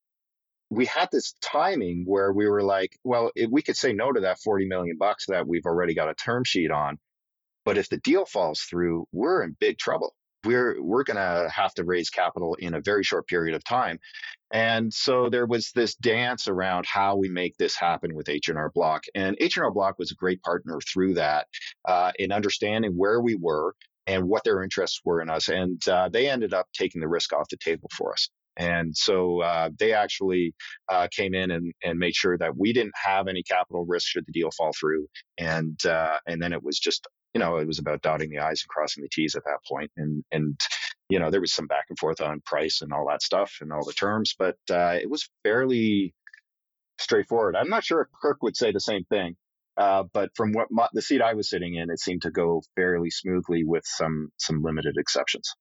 we 0.69 0.85
had 0.85 1.09
this 1.11 1.33
timing 1.41 2.03
where 2.05 2.31
we 2.31 2.47
were 2.47 2.63
like, 2.63 2.97
well, 3.03 3.31
if 3.35 3.49
we 3.49 3.61
could 3.61 3.77
say 3.77 3.93
no 3.93 4.11
to 4.11 4.21
that 4.21 4.39
40 4.39 4.67
million 4.67 4.97
bucks 4.97 5.25
that 5.27 5.47
we've 5.47 5.65
already 5.65 5.93
got 5.93 6.09
a 6.09 6.13
term 6.13 6.43
sheet 6.43 6.71
on, 6.71 6.97
but 7.63 7.77
if 7.77 7.89
the 7.89 7.97
deal 7.97 8.25
falls 8.25 8.61
through, 8.61 9.07
we're 9.11 9.43
in 9.43 9.55
big 9.59 9.77
trouble. 9.77 10.13
We're 10.45 10.81
we're 10.81 11.03
going 11.03 11.17
to 11.17 11.49
have 11.49 11.73
to 11.75 11.83
raise 11.83 12.09
capital 12.09 12.55
in 12.55 12.73
a 12.73 12.81
very 12.81 13.03
short 13.03 13.27
period 13.27 13.55
of 13.55 13.63
time. 13.63 13.99
And 14.51 14.93
so 14.93 15.29
there 15.29 15.45
was 15.45 15.71
this 15.73 15.95
dance 15.95 16.47
around 16.47 16.85
how 16.85 17.17
we 17.17 17.27
make 17.27 17.57
this 17.57 17.75
happen 17.75 18.15
with 18.15 18.29
H&R 18.29 18.71
Block. 18.73 19.03
And 19.15 19.35
H&R 19.39 19.71
Block 19.71 19.99
was 19.99 20.11
a 20.11 20.15
great 20.15 20.41
partner 20.41 20.79
through 20.79 21.15
that 21.15 21.47
uh, 21.85 22.11
in 22.17 22.31
understanding 22.31 22.93
where 22.93 23.19
we 23.19 23.35
were 23.35 23.75
and 24.05 24.29
what 24.29 24.45
their 24.45 24.63
interests 24.63 25.01
were 25.03 25.21
in 25.21 25.29
us. 25.29 25.49
And 25.49 25.85
uh, 25.89 26.07
they 26.07 26.29
ended 26.29 26.53
up 26.53 26.67
taking 26.73 27.01
the 27.01 27.09
risk 27.09 27.33
off 27.33 27.49
the 27.49 27.57
table 27.57 27.89
for 27.91 28.13
us. 28.13 28.29
And 28.57 28.95
so 28.95 29.41
uh, 29.41 29.69
they 29.79 29.93
actually 29.93 30.53
uh, 30.89 31.07
came 31.15 31.33
in 31.33 31.51
and, 31.51 31.73
and 31.83 31.99
made 31.99 32.15
sure 32.15 32.37
that 32.37 32.57
we 32.57 32.73
didn't 32.73 32.95
have 33.03 33.27
any 33.27 33.43
capital 33.43 33.85
risk 33.85 34.07
should 34.07 34.25
the 34.25 34.31
deal 34.31 34.49
fall 34.57 34.71
through. 34.79 35.07
And 35.37 35.79
uh, 35.85 36.17
and 36.27 36.41
then 36.41 36.53
it 36.53 36.63
was 36.63 36.79
just 36.79 37.07
you 37.33 37.39
know 37.39 37.57
it 37.57 37.67
was 37.67 37.79
about 37.79 38.01
dotting 38.01 38.29
the 38.29 38.39
i's 38.39 38.63
and 38.63 38.69
crossing 38.69 39.03
the 39.03 39.09
t's 39.11 39.35
at 39.35 39.43
that 39.45 39.59
point. 39.67 39.91
And 39.97 40.23
and 40.31 40.59
you 41.09 41.19
know 41.19 41.31
there 41.31 41.41
was 41.41 41.53
some 41.53 41.67
back 41.67 41.85
and 41.89 41.99
forth 41.99 42.21
on 42.21 42.41
price 42.45 42.81
and 42.81 42.93
all 42.93 43.07
that 43.09 43.23
stuff 43.23 43.57
and 43.61 43.71
all 43.71 43.85
the 43.85 43.93
terms, 43.93 44.35
but 44.37 44.57
uh, 44.71 44.97
it 45.01 45.09
was 45.09 45.29
fairly 45.43 46.13
straightforward. 46.99 47.55
I'm 47.55 47.69
not 47.69 47.83
sure 47.83 48.01
if 48.01 48.07
Kirk 48.21 48.41
would 48.43 48.57
say 48.57 48.71
the 48.71 48.79
same 48.79 49.05
thing. 49.05 49.35
Uh, 49.77 50.03
but 50.11 50.31
from 50.35 50.53
what 50.53 50.69
my, 50.71 50.87
the 50.93 51.03
seat 51.03 51.21
I 51.21 51.35
was 51.35 51.49
sitting 51.49 51.75
in, 51.75 51.91
it 51.91 51.99
seemed 51.99 52.23
to 52.23 52.31
go 52.31 52.63
fairly 52.75 53.11
smoothly 53.11 53.63
with 53.63 53.83
some 53.85 54.29
some 54.37 54.63
limited 54.63 54.95
exceptions. 54.97 55.53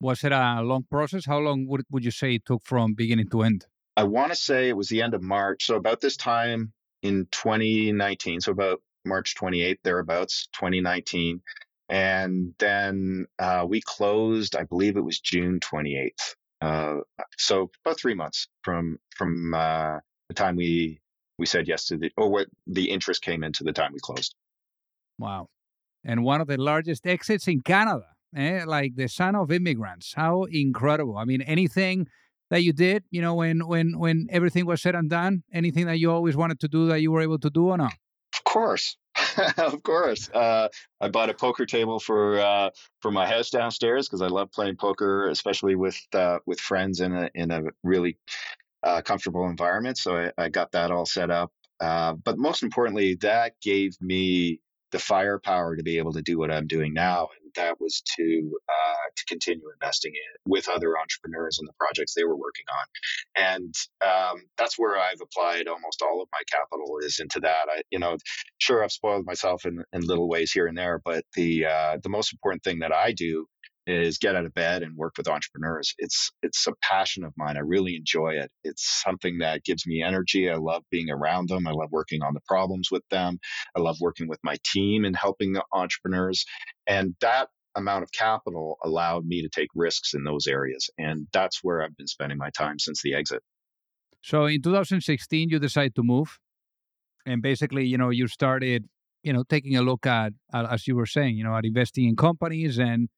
Was 0.00 0.24
it 0.24 0.32
a 0.32 0.62
long 0.62 0.84
process? 0.90 1.26
How 1.26 1.38
long 1.38 1.66
would, 1.68 1.82
would 1.90 2.04
you 2.04 2.10
say 2.10 2.34
it 2.34 2.44
took 2.44 2.62
from 2.64 2.94
beginning 2.94 3.28
to 3.30 3.42
end? 3.42 3.66
I 3.96 4.04
want 4.04 4.32
to 4.32 4.36
say 4.36 4.68
it 4.68 4.76
was 4.76 4.88
the 4.88 5.02
end 5.02 5.14
of 5.14 5.22
March. 5.22 5.66
So 5.66 5.76
about 5.76 6.00
this 6.00 6.16
time 6.16 6.72
in 7.02 7.26
2019, 7.30 8.40
so 8.40 8.52
about 8.52 8.80
March 9.04 9.34
28th, 9.36 9.78
thereabouts, 9.84 10.48
2019. 10.54 11.40
And 11.88 12.54
then 12.58 13.26
uh, 13.38 13.66
we 13.68 13.80
closed, 13.82 14.56
I 14.56 14.64
believe 14.64 14.96
it 14.96 15.04
was 15.04 15.20
June 15.20 15.60
28th. 15.60 16.34
Uh, 16.60 17.00
so 17.36 17.70
about 17.84 17.98
three 17.98 18.14
months 18.14 18.48
from 18.62 18.98
from 19.14 19.52
uh, 19.52 19.98
the 20.28 20.34
time 20.34 20.56
we 20.56 21.00
we 21.38 21.44
said 21.44 21.68
yes 21.68 21.86
to 21.86 21.98
the 21.98 22.10
or 22.16 22.30
what 22.30 22.46
the 22.66 22.90
interest 22.90 23.22
came 23.22 23.44
into 23.44 23.64
the 23.64 23.72
time 23.72 23.92
we 23.92 23.98
closed. 24.00 24.34
Wow, 25.18 25.48
and 26.04 26.24
one 26.24 26.40
of 26.40 26.46
the 26.46 26.56
largest 26.56 27.06
exits 27.06 27.48
in 27.48 27.60
Canada 27.60 28.13
eh? 28.36 28.64
like 28.66 28.96
the 28.96 29.08
son 29.08 29.34
of 29.34 29.50
immigrants. 29.50 30.14
How 30.14 30.44
incredible! 30.44 31.16
I 31.16 31.24
mean, 31.24 31.42
anything 31.42 32.06
that 32.50 32.62
you 32.62 32.72
did, 32.72 33.04
you 33.10 33.20
know, 33.20 33.34
when 33.34 33.66
when 33.66 33.98
when 33.98 34.26
everything 34.30 34.66
was 34.66 34.82
said 34.82 34.94
and 34.94 35.10
done, 35.10 35.42
anything 35.52 35.86
that 35.86 35.98
you 35.98 36.10
always 36.10 36.36
wanted 36.36 36.60
to 36.60 36.68
do 36.68 36.86
that 36.88 37.00
you 37.00 37.10
were 37.10 37.20
able 37.20 37.38
to 37.38 37.50
do 37.50 37.68
or 37.68 37.76
not? 37.76 37.94
Of 38.36 38.44
course. 38.44 38.96
of 39.58 39.82
course, 39.84 40.28
uh, 40.30 40.68
I 41.00 41.08
bought 41.08 41.30
a 41.30 41.34
poker 41.34 41.66
table 41.66 42.00
for 42.00 42.40
uh, 42.40 42.70
for 43.00 43.12
my 43.12 43.26
house 43.26 43.50
downstairs 43.50 44.08
because 44.08 44.22
I 44.22 44.26
love 44.26 44.50
playing 44.50 44.76
poker, 44.76 45.28
especially 45.28 45.76
with 45.76 45.98
uh, 46.12 46.38
with 46.46 46.60
friends 46.60 47.00
in 47.00 47.14
a 47.14 47.30
in 47.34 47.50
a 47.50 47.62
really 47.84 48.18
uh, 48.82 49.02
comfortable 49.02 49.48
environment. 49.48 49.98
So 49.98 50.16
I, 50.16 50.32
I, 50.36 50.48
got 50.48 50.72
that 50.72 50.90
all 50.90 51.06
set 51.06 51.30
up. 51.30 51.52
Uh, 51.80 52.14
but 52.14 52.38
most 52.38 52.62
importantly, 52.62 53.14
that 53.22 53.54
gave 53.62 53.96
me 54.00 54.60
the 54.94 55.00
firepower 55.00 55.76
to 55.76 55.84
be 55.84 55.98
able 55.98 56.14
to 56.14 56.22
do 56.22 56.38
what 56.38 56.52
I'm 56.52 56.68
doing 56.68 56.94
now 56.94 57.28
And 57.44 57.52
that 57.56 57.80
was 57.80 58.02
to 58.16 58.52
uh, 58.70 59.10
to 59.16 59.26
continue 59.26 59.64
investing 59.74 60.12
in 60.14 60.52
with 60.52 60.70
other 60.70 60.98
entrepreneurs 60.98 61.58
in 61.60 61.66
the 61.66 61.74
projects 61.80 62.14
they 62.14 62.24
were 62.24 62.36
working 62.36 62.66
on, 62.70 63.44
and 63.58 63.74
um, 64.06 64.44
that's 64.58 64.78
where 64.78 64.96
I've 64.98 65.20
applied 65.22 65.68
almost 65.68 66.02
all 66.02 66.22
of 66.22 66.28
my 66.32 66.42
capital 66.50 66.98
is 67.02 67.20
into 67.20 67.40
that. 67.40 67.66
I, 67.70 67.82
you 67.90 67.98
know, 67.98 68.18
sure 68.58 68.84
I've 68.84 68.92
spoiled 68.92 69.26
myself 69.26 69.66
in, 69.66 69.84
in 69.92 70.02
little 70.02 70.28
ways 70.30 70.52
here 70.52 70.68
and 70.68 70.78
there, 70.78 71.02
but 71.04 71.24
the 71.36 71.66
uh, 71.66 71.98
the 72.02 72.10
most 72.10 72.32
important 72.32 72.64
thing 72.64 72.80
that 72.80 72.94
I 72.94 73.12
do 73.12 73.48
is 73.86 74.18
get 74.18 74.36
out 74.36 74.44
of 74.44 74.54
bed 74.54 74.82
and 74.82 74.96
work 74.96 75.14
with 75.16 75.28
entrepreneurs. 75.28 75.94
It's 75.98 76.30
it's 76.42 76.66
a 76.66 76.72
passion 76.82 77.24
of 77.24 77.32
mine. 77.36 77.56
I 77.56 77.60
really 77.60 77.96
enjoy 77.96 78.34
it. 78.34 78.50
It's 78.62 79.02
something 79.02 79.38
that 79.38 79.64
gives 79.64 79.86
me 79.86 80.02
energy. 80.02 80.50
I 80.50 80.56
love 80.56 80.82
being 80.90 81.10
around 81.10 81.48
them. 81.48 81.66
I 81.66 81.72
love 81.72 81.90
working 81.90 82.22
on 82.22 82.34
the 82.34 82.40
problems 82.46 82.88
with 82.90 83.02
them. 83.10 83.38
I 83.76 83.80
love 83.80 83.96
working 84.00 84.28
with 84.28 84.40
my 84.42 84.56
team 84.64 85.04
and 85.04 85.16
helping 85.16 85.52
the 85.52 85.64
entrepreneurs. 85.72 86.44
And 86.86 87.14
that 87.20 87.48
amount 87.76 88.04
of 88.04 88.12
capital 88.12 88.78
allowed 88.84 89.26
me 89.26 89.42
to 89.42 89.48
take 89.48 89.68
risks 89.74 90.14
in 90.14 90.24
those 90.24 90.46
areas. 90.46 90.90
And 90.96 91.26
that's 91.32 91.60
where 91.62 91.82
I've 91.82 91.96
been 91.96 92.06
spending 92.06 92.38
my 92.38 92.50
time 92.50 92.78
since 92.78 93.02
the 93.02 93.14
exit. 93.14 93.42
So 94.22 94.46
in 94.46 94.62
2016 94.62 95.50
you 95.50 95.58
decided 95.58 95.94
to 95.96 96.02
move? 96.02 96.38
and 97.26 97.42
basically, 97.42 97.86
you 97.86 97.98
know, 97.98 98.10
you 98.10 98.26
started, 98.28 98.88
you 99.22 99.32
know, 99.32 99.44
taking 99.48 99.76
a 99.76 99.82
look 99.82 100.06
at, 100.06 100.32
at, 100.52 100.70
as 100.70 100.86
you 100.86 100.96
were 100.96 101.06
saying, 101.06 101.36
you 101.36 101.44
know, 101.44 101.56
at 101.56 101.64
investing 101.64 102.08
in 102.08 102.16
companies 102.16 102.78
and 102.78 103.08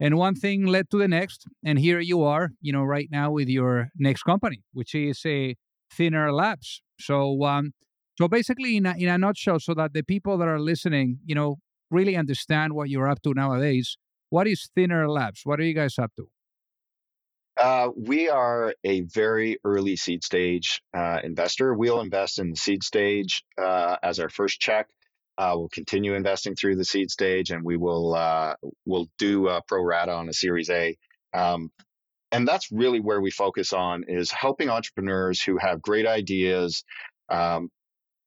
and 0.00 0.16
one 0.16 0.34
thing 0.34 0.66
led 0.66 0.90
to 0.90 0.98
the 0.98 1.08
next, 1.08 1.46
and 1.64 1.78
here 1.78 2.00
you 2.00 2.22
are, 2.22 2.50
you 2.60 2.72
know, 2.72 2.82
right 2.82 3.08
now 3.10 3.30
with 3.30 3.48
your 3.48 3.88
next 3.96 4.22
company, 4.22 4.62
which 4.72 4.94
is 4.94 5.20
a 5.24 5.56
Thin 5.92 6.14
Air 6.14 6.32
Labs. 6.32 6.82
So, 6.98 7.44
um, 7.44 7.72
so 8.18 8.28
basically, 8.28 8.76
in 8.76 8.86
a, 8.86 8.94
in 8.96 9.08
a 9.08 9.18
nutshell, 9.18 9.60
so 9.60 9.74
that 9.74 9.92
the 9.92 10.02
people 10.02 10.38
that 10.38 10.48
are 10.48 10.60
listening, 10.60 11.18
you 11.24 11.34
know, 11.34 11.56
really 11.90 12.16
understand 12.16 12.72
what 12.72 12.88
you're 12.88 13.08
up 13.08 13.22
to 13.22 13.34
nowadays. 13.34 13.96
What 14.30 14.48
is 14.48 14.68
Thin 14.74 14.90
Air 14.90 15.08
Labs? 15.08 15.42
What 15.44 15.60
are 15.60 15.64
you 15.64 15.74
guys 15.74 15.98
up 15.98 16.12
to? 16.16 16.28
Uh, 17.60 17.90
we 17.96 18.28
are 18.28 18.74
a 18.82 19.02
very 19.02 19.58
early 19.64 19.94
seed 19.94 20.24
stage 20.24 20.82
uh, 20.92 21.20
investor. 21.22 21.72
We'll 21.72 22.00
invest 22.00 22.40
in 22.40 22.50
the 22.50 22.56
seed 22.56 22.82
stage 22.82 23.44
uh, 23.56 23.96
as 24.02 24.18
our 24.18 24.28
first 24.28 24.60
check. 24.60 24.88
Uh, 25.36 25.54
we'll 25.56 25.68
continue 25.68 26.14
investing 26.14 26.54
through 26.54 26.76
the 26.76 26.84
seed 26.84 27.10
stage, 27.10 27.50
and 27.50 27.64
we 27.64 27.76
will 27.76 28.14
uh, 28.14 28.54
will 28.84 29.08
do 29.18 29.50
pro 29.66 29.82
rata 29.82 30.12
on 30.12 30.28
a 30.28 30.32
Series 30.32 30.70
A. 30.70 30.96
Um, 31.32 31.70
and 32.34 32.48
that's 32.48 32.72
really 32.72 32.98
where 32.98 33.20
we 33.20 33.30
focus 33.30 33.72
on 33.72 34.04
is 34.08 34.30
helping 34.30 34.68
entrepreneurs 34.68 35.40
who 35.40 35.56
have 35.56 35.80
great 35.80 36.06
ideas 36.06 36.84
um, 37.28 37.70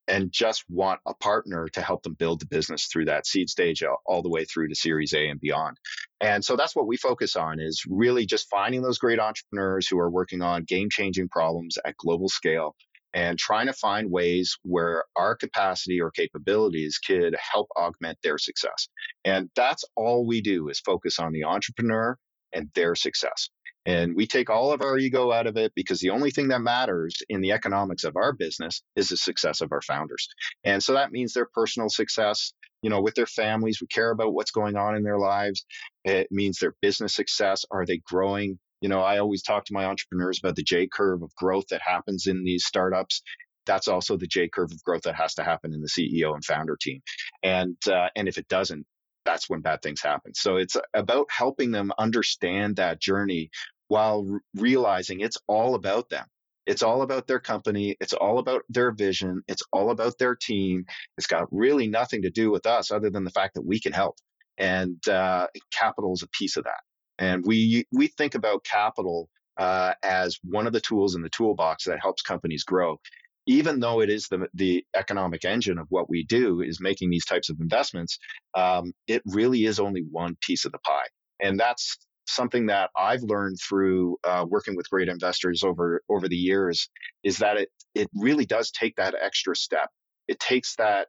and 0.08 0.32
just 0.32 0.64
want 0.70 1.02
a 1.06 1.14
partner 1.14 1.68
to 1.68 1.82
help 1.82 2.04
them 2.04 2.14
build 2.14 2.40
the 2.40 2.46
business 2.46 2.86
through 2.86 3.06
that 3.06 3.28
seed 3.28 3.50
stage 3.50 3.84
all 4.06 4.22
the 4.22 4.30
way 4.30 4.46
through 4.46 4.70
to 4.70 4.76
series 4.76 5.14
a 5.14 5.28
and 5.28 5.42
beyond 5.42 5.78
and 6.22 6.44
so 6.44 6.56
that's 6.56 6.76
what 6.76 6.88
we 6.88 6.96
focus 6.96 7.36
on 7.36 7.60
is 7.60 7.84
really 7.88 8.26
just 8.26 8.50
finding 8.50 8.82
those 8.82 8.98
great 8.98 9.20
entrepreneurs 9.20 9.88
who 9.88 10.00
are 10.00 10.10
working 10.10 10.42
on 10.42 10.64
game 10.64 10.90
changing 10.90 11.28
problems 11.28 11.78
at 11.84 11.98
global 11.98 12.30
scale 12.30 12.76
and 13.18 13.40
trying 13.40 13.66
to 13.66 13.74
find 13.74 14.12
ways 14.12 14.60
where 14.62 15.04
our 15.16 15.36
capacity 15.36 16.00
or 16.00 16.12
capabilities 16.12 17.00
could 17.00 17.36
help 17.52 17.68
augment 17.76 18.16
their 18.22 18.38
success. 18.38 18.90
And 19.26 19.50
that's 19.56 19.84
all 19.96 20.24
we 20.24 20.40
do 20.40 20.70
is 20.70 20.80
focus 20.80 21.18
on 21.18 21.32
the 21.34 21.46
entrepreneur 21.46 22.16
and 22.54 22.70
their 22.76 22.94
success. 22.94 23.50
And 23.88 24.16
we 24.16 24.28
take 24.28 24.52
all 24.52 24.72
of 24.72 24.84
our 24.84 25.00
ego 25.00 25.32
out 25.32 25.48
of 25.48 25.58
it 25.58 25.72
because 25.76 26.00
the 26.00 26.12
only 26.12 26.30
thing 26.30 26.50
that 26.50 26.62
matters 26.62 27.16
in 27.28 27.42
the 27.42 27.54
economics 27.54 28.04
of 28.04 28.18
our 28.18 28.34
business 28.34 28.84
is 28.96 29.10
the 29.10 29.18
success 29.18 29.62
of 29.62 29.72
our 29.72 29.82
founders. 29.82 30.28
And 30.64 30.84
so 30.84 30.94
that 30.94 31.12
means 31.12 31.34
their 31.34 31.48
personal 31.52 31.90
success, 31.90 32.54
you 32.84 32.92
know, 32.92 33.02
with 33.02 33.16
their 33.16 33.26
families. 33.26 33.82
We 33.82 33.88
care 33.88 34.12
about 34.12 34.34
what's 34.36 34.52
going 34.52 34.76
on 34.76 34.96
in 34.96 35.02
their 35.02 35.18
lives. 35.18 35.66
It 36.04 36.28
means 36.30 36.60
their 36.60 36.76
business 36.84 37.16
success. 37.16 37.66
Are 37.72 37.86
they 37.86 37.98
growing? 37.98 38.60
You 38.82 38.90
know, 38.90 39.02
I 39.02 39.20
always 39.20 39.44
talk 39.44 39.66
to 39.66 39.74
my 39.74 39.86
entrepreneurs 39.86 40.40
about 40.40 40.56
the 40.56 40.64
J 40.64 40.88
curve 40.88 41.24
of 41.24 41.34
growth 41.36 41.66
that 41.72 41.82
happens 41.82 42.28
in 42.28 42.44
these 42.44 42.66
startups. 42.66 43.22
That's 43.66 43.88
also 43.88 44.18
the 44.18 44.28
J 44.28 44.50
curve 44.50 44.72
of 44.72 44.84
growth 44.84 45.04
that 45.04 45.16
has 45.16 45.36
to 45.36 45.44
happen 45.44 45.74
in 45.74 45.82
the 45.82 45.90
CEO 45.90 46.34
and 46.34 46.46
founder 46.46 46.78
team. 46.80 47.02
And 47.44 47.78
uh, 47.88 48.10
and 48.16 48.28
if 48.28 48.38
it 48.38 48.48
doesn't, 48.48 48.86
that's 49.26 49.50
when 49.50 49.62
bad 49.62 49.82
things 49.82 50.02
happen. 50.02 50.34
So 50.36 50.58
it's 50.58 50.78
about 50.94 51.28
helping 51.32 51.72
them 51.72 51.92
understand 51.98 52.78
that 52.78 53.02
journey 53.02 53.50
while 53.88 54.26
r- 54.32 54.42
realizing 54.56 55.22
it's 55.22 55.38
all 55.48 55.76
about 55.76 56.10
them. 56.10 56.26
It's 56.66 56.84
all 56.84 57.02
about 57.02 57.28
their 57.28 57.40
company. 57.40 57.96
It's 58.02 58.14
all 58.14 58.40
about 58.40 58.64
their 58.70 58.92
vision. 58.92 59.42
It's 59.48 59.64
all 59.72 59.90
about 59.92 60.18
their 60.20 60.36
team. 60.36 60.86
It's 61.18 61.28
got 61.28 61.48
really 61.52 61.88
nothing 61.88 62.24
to 62.24 62.30
do 62.30 62.52
with 62.52 62.66
us 62.66 62.92
other 62.92 63.10
than 63.10 63.24
the 63.24 63.32
fact 63.32 63.56
that 63.56 63.66
we 63.66 63.80
can 63.80 63.94
help. 63.94 64.18
And 64.58 64.98
uh, 65.08 65.48
capital 65.72 66.14
is 66.14 66.24
a 66.24 66.30
piece 66.30 66.58
of 66.58 66.66
that. 66.66 66.87
And 67.20 67.44
we 67.46 67.86
we 67.92 68.08
think 68.08 68.36
about 68.36 68.64
capital 68.64 69.30
uh, 69.58 69.94
as 70.04 70.38
one 70.44 70.68
of 70.68 70.74
the 70.74 70.82
tools 70.82 71.16
in 71.16 71.22
the 71.22 71.30
toolbox 71.30 71.86
that 71.86 72.00
helps 72.02 72.22
companies 72.22 72.64
grow. 72.64 73.00
Even 73.48 73.80
though 73.80 74.02
it 74.02 74.10
is 74.10 74.28
the 74.28 74.48
the 74.54 74.86
economic 74.96 75.46
engine 75.46 75.78
of 75.78 75.88
what 75.90 76.10
we 76.10 76.26
do 76.26 76.62
is 76.62 76.82
making 76.82 77.10
these 77.10 77.26
types 77.26 77.50
of 77.50 77.60
investments, 77.60 78.20
um, 78.56 78.92
it 79.08 79.22
really 79.26 79.66
is 79.66 79.80
only 79.80 80.04
one 80.12 80.36
piece 80.42 80.66
of 80.66 80.72
the 80.72 80.80
pie, 80.80 81.08
and 81.42 81.60
that's 81.60 81.98
something 82.28 82.66
that 82.66 82.90
I've 82.96 83.24
learned 83.24 83.58
through 83.58 84.18
uh, 84.24 84.46
working 84.48 84.76
with 84.76 84.90
great 84.90 85.08
investors 85.08 85.64
over 85.64 86.02
over 86.10 86.28
the 86.28 86.36
years 86.36 86.90
is 87.24 87.38
that 87.38 87.58
it 87.58 87.70
it 87.96 88.10
really 88.14 88.46
does 88.46 88.72
take 88.72 88.96
that 88.98 89.16
extra 89.20 89.56
step. 89.56 89.90
It 90.28 90.40
takes 90.40 90.76
that 90.76 91.08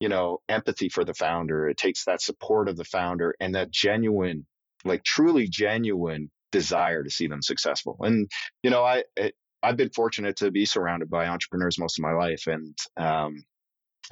you 0.00 0.08
know 0.08 0.38
empathy 0.48 0.88
for 0.88 1.04
the 1.04 1.14
founder. 1.14 1.68
It 1.68 1.76
takes 1.76 2.04
that 2.06 2.22
support 2.22 2.68
of 2.68 2.76
the 2.76 2.84
founder 2.84 3.34
and 3.38 3.54
that 3.54 3.70
genuine 3.70 4.46
like 4.86 5.04
truly 5.04 5.48
genuine 5.48 6.30
desire 6.52 7.02
to 7.02 7.10
see 7.10 7.26
them 7.26 7.42
successful. 7.42 7.96
And 8.00 8.30
you 8.62 8.70
know, 8.70 8.84
I 8.84 9.04
it, 9.16 9.34
I've 9.62 9.76
been 9.76 9.90
fortunate 9.90 10.36
to 10.36 10.50
be 10.50 10.64
surrounded 10.64 11.10
by 11.10 11.26
entrepreneurs 11.26 11.78
most 11.78 11.98
of 11.98 12.02
my 12.02 12.12
life, 12.12 12.46
and 12.46 12.76
um, 12.96 13.44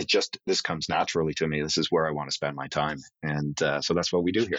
it 0.01 0.09
just 0.09 0.39
this 0.47 0.61
comes 0.61 0.89
naturally 0.89 1.35
to 1.35 1.47
me. 1.47 1.63
This 1.63 1.79
is 1.79 1.89
where 1.91 2.07
I 2.07 2.13
want 2.13 2.29
to 2.29 2.35
spend 2.35 2.57
my 2.57 2.69
time, 2.69 2.99
and 3.23 3.61
uh, 3.63 3.81
so 3.81 3.95
that's 3.95 4.13
what 4.13 4.25
we 4.25 4.33
do 4.33 4.45
here. 4.47 4.59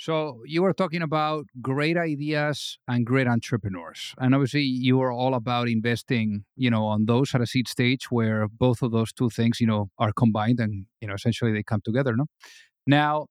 So 0.00 0.42
you 0.46 0.62
were 0.62 0.72
talking 0.72 1.02
about 1.02 1.46
great 1.60 1.96
ideas 1.96 2.78
and 2.86 3.04
great 3.04 3.26
entrepreneurs, 3.26 4.14
and 4.18 4.34
obviously 4.34 4.62
you 4.62 5.00
are 5.02 5.10
all 5.10 5.34
about 5.34 5.68
investing, 5.68 6.44
you 6.56 6.70
know, 6.70 6.84
on 6.84 7.06
those 7.06 7.34
at 7.34 7.40
a 7.40 7.46
seed 7.46 7.66
stage 7.66 8.08
where 8.08 8.46
both 8.46 8.82
of 8.82 8.92
those 8.92 9.12
two 9.12 9.28
things, 9.28 9.60
you 9.60 9.66
know, 9.66 9.90
are 9.98 10.12
combined 10.12 10.60
and 10.60 10.86
you 11.00 11.08
know 11.08 11.14
essentially 11.14 11.52
they 11.52 11.64
come 11.64 11.80
together. 11.84 12.14
No, 12.16 12.26
now 12.86 13.26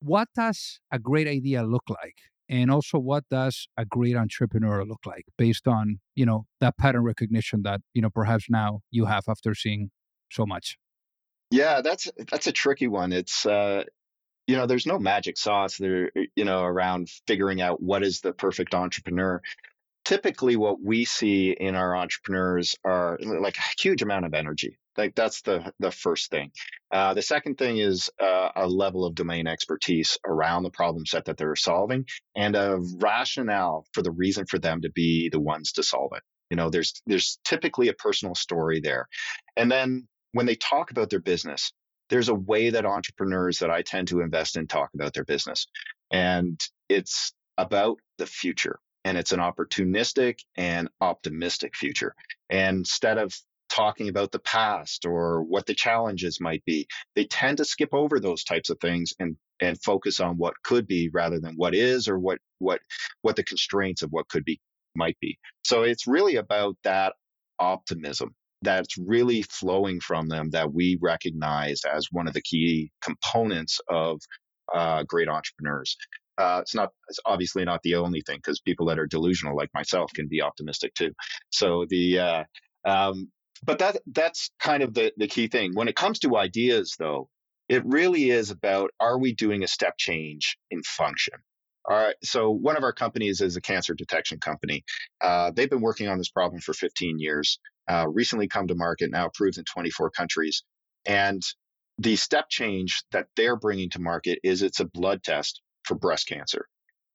what 0.00 0.28
does 0.34 0.80
a 0.92 0.98
great 0.98 1.28
idea 1.28 1.62
look 1.62 1.84
like? 1.88 2.16
And 2.48 2.70
also 2.70 2.98
what 2.98 3.24
does 3.28 3.66
a 3.76 3.84
great 3.84 4.16
entrepreneur 4.16 4.84
look 4.84 5.00
like 5.04 5.24
based 5.36 5.66
on 5.66 5.98
you 6.14 6.24
know 6.24 6.46
that 6.60 6.76
pattern 6.78 7.02
recognition 7.02 7.62
that 7.62 7.80
you 7.92 8.02
know 8.02 8.10
perhaps 8.10 8.46
now 8.48 8.80
you 8.90 9.06
have 9.06 9.24
after 9.28 9.54
seeing 9.54 9.90
so 10.30 10.46
much? 10.46 10.78
Yeah 11.50 11.80
that's 11.80 12.08
that's 12.30 12.46
a 12.46 12.52
tricky 12.52 12.86
one. 12.86 13.12
It's 13.12 13.46
uh 13.46 13.84
you 14.46 14.56
know 14.56 14.66
there's 14.66 14.86
no 14.86 14.98
magic 14.98 15.36
sauce 15.36 15.76
there 15.76 16.10
you 16.36 16.44
know 16.44 16.62
around 16.62 17.08
figuring 17.26 17.60
out 17.60 17.82
what 17.82 18.04
is 18.04 18.20
the 18.20 18.32
perfect 18.32 18.74
entrepreneur 18.74 19.42
typically 20.06 20.56
what 20.56 20.80
we 20.82 21.04
see 21.04 21.50
in 21.50 21.74
our 21.74 21.94
entrepreneurs 21.96 22.76
are 22.84 23.18
like 23.20 23.58
a 23.58 23.82
huge 23.82 24.02
amount 24.02 24.24
of 24.24 24.32
energy 24.32 24.78
like 24.96 25.14
that's 25.14 25.42
the 25.42 25.72
the 25.78 25.90
first 25.90 26.30
thing. 26.30 26.50
Uh, 26.90 27.14
the 27.14 27.22
second 27.22 27.56
thing 27.58 27.78
is 27.78 28.10
uh, 28.20 28.50
a 28.56 28.66
level 28.66 29.04
of 29.04 29.14
domain 29.14 29.46
expertise 29.46 30.18
around 30.26 30.62
the 30.62 30.70
problem 30.70 31.04
set 31.06 31.26
that 31.26 31.36
they're 31.36 31.56
solving, 31.56 32.06
and 32.34 32.56
a 32.56 32.78
rationale 32.98 33.84
for 33.92 34.02
the 34.02 34.10
reason 34.10 34.46
for 34.46 34.58
them 34.58 34.80
to 34.82 34.90
be 34.90 35.28
the 35.28 35.40
ones 35.40 35.72
to 35.72 35.82
solve 35.82 36.12
it. 36.14 36.22
You 36.50 36.56
know, 36.56 36.70
there's 36.70 37.02
there's 37.06 37.38
typically 37.44 37.88
a 37.88 37.94
personal 37.94 38.34
story 38.34 38.80
there, 38.80 39.08
and 39.56 39.70
then 39.70 40.08
when 40.32 40.46
they 40.46 40.56
talk 40.56 40.90
about 40.90 41.10
their 41.10 41.20
business, 41.20 41.72
there's 42.08 42.28
a 42.28 42.34
way 42.34 42.70
that 42.70 42.86
entrepreneurs 42.86 43.58
that 43.58 43.70
I 43.70 43.82
tend 43.82 44.08
to 44.08 44.20
invest 44.20 44.56
in 44.56 44.66
talk 44.66 44.90
about 44.94 45.12
their 45.12 45.24
business, 45.24 45.66
and 46.10 46.58
it's 46.88 47.32
about 47.58 47.98
the 48.18 48.26
future 48.26 48.78
and 49.06 49.16
it's 49.16 49.32
an 49.32 49.38
opportunistic 49.38 50.40
and 50.56 50.88
optimistic 51.00 51.76
future. 51.76 52.14
And 52.50 52.78
instead 52.78 53.18
of 53.18 53.32
talking 53.68 54.08
about 54.08 54.32
the 54.32 54.38
past 54.38 55.06
or 55.06 55.42
what 55.42 55.66
the 55.66 55.74
challenges 55.74 56.40
might 56.40 56.64
be. 56.64 56.86
They 57.14 57.24
tend 57.24 57.58
to 57.58 57.64
skip 57.64 57.90
over 57.92 58.20
those 58.20 58.44
types 58.44 58.70
of 58.70 58.78
things 58.80 59.12
and 59.18 59.36
and 59.60 59.82
focus 59.82 60.20
on 60.20 60.36
what 60.36 60.54
could 60.62 60.86
be 60.86 61.08
rather 61.12 61.40
than 61.40 61.54
what 61.56 61.74
is 61.74 62.08
or 62.08 62.18
what 62.18 62.38
what 62.58 62.80
what 63.22 63.36
the 63.36 63.42
constraints 63.42 64.02
of 64.02 64.10
what 64.10 64.28
could 64.28 64.44
be 64.44 64.60
might 64.94 65.18
be. 65.20 65.38
So 65.64 65.82
it's 65.82 66.06
really 66.06 66.36
about 66.36 66.76
that 66.84 67.14
optimism 67.58 68.34
that's 68.62 68.96
really 68.98 69.42
flowing 69.42 70.00
from 70.00 70.28
them 70.28 70.50
that 70.50 70.72
we 70.72 70.98
recognize 71.00 71.82
as 71.84 72.06
one 72.10 72.28
of 72.28 72.34
the 72.34 72.42
key 72.42 72.90
components 73.02 73.80
of 73.88 74.20
uh, 74.74 75.02
great 75.04 75.28
entrepreneurs. 75.28 75.96
Uh, 76.38 76.58
it's 76.62 76.74
not 76.74 76.90
it's 77.08 77.20
obviously 77.24 77.64
not 77.64 77.82
the 77.82 77.94
only 77.94 78.22
thing 78.22 78.36
because 78.36 78.60
people 78.60 78.86
that 78.86 78.98
are 78.98 79.06
delusional 79.06 79.56
like 79.56 79.70
myself 79.74 80.12
can 80.14 80.28
be 80.28 80.42
optimistic 80.42 80.94
too. 80.94 81.12
So 81.50 81.86
the 81.88 82.18
uh, 82.18 82.44
um, 82.84 83.30
but 83.62 83.78
that 83.78 83.96
that's 84.06 84.50
kind 84.60 84.82
of 84.82 84.94
the, 84.94 85.12
the 85.16 85.28
key 85.28 85.48
thing. 85.48 85.74
When 85.74 85.88
it 85.88 85.96
comes 85.96 86.18
to 86.20 86.36
ideas, 86.36 86.94
though, 86.98 87.28
it 87.68 87.84
really 87.86 88.30
is 88.30 88.50
about 88.50 88.90
are 89.00 89.18
we 89.18 89.34
doing 89.34 89.62
a 89.62 89.68
step 89.68 89.94
change 89.98 90.56
in 90.70 90.82
function? 90.82 91.34
All 91.88 91.96
right. 91.96 92.16
So 92.22 92.50
one 92.50 92.76
of 92.76 92.82
our 92.82 92.92
companies 92.92 93.40
is 93.40 93.56
a 93.56 93.60
cancer 93.60 93.94
detection 93.94 94.40
company. 94.40 94.84
Uh, 95.20 95.52
they've 95.54 95.70
been 95.70 95.80
working 95.80 96.08
on 96.08 96.18
this 96.18 96.30
problem 96.30 96.60
for 96.60 96.74
15 96.74 97.20
years. 97.20 97.60
Uh, 97.88 98.06
recently 98.08 98.48
come 98.48 98.66
to 98.66 98.74
market, 98.74 99.10
now 99.10 99.26
approved 99.26 99.58
in 99.58 99.64
24 99.64 100.10
countries. 100.10 100.64
And 101.06 101.40
the 101.98 102.16
step 102.16 102.46
change 102.50 103.04
that 103.12 103.28
they're 103.36 103.56
bringing 103.56 103.90
to 103.90 104.00
market 104.00 104.40
is 104.42 104.62
it's 104.62 104.80
a 104.80 104.84
blood 104.84 105.22
test 105.22 105.62
for 105.86 105.94
breast 105.94 106.28
cancer. 106.28 106.66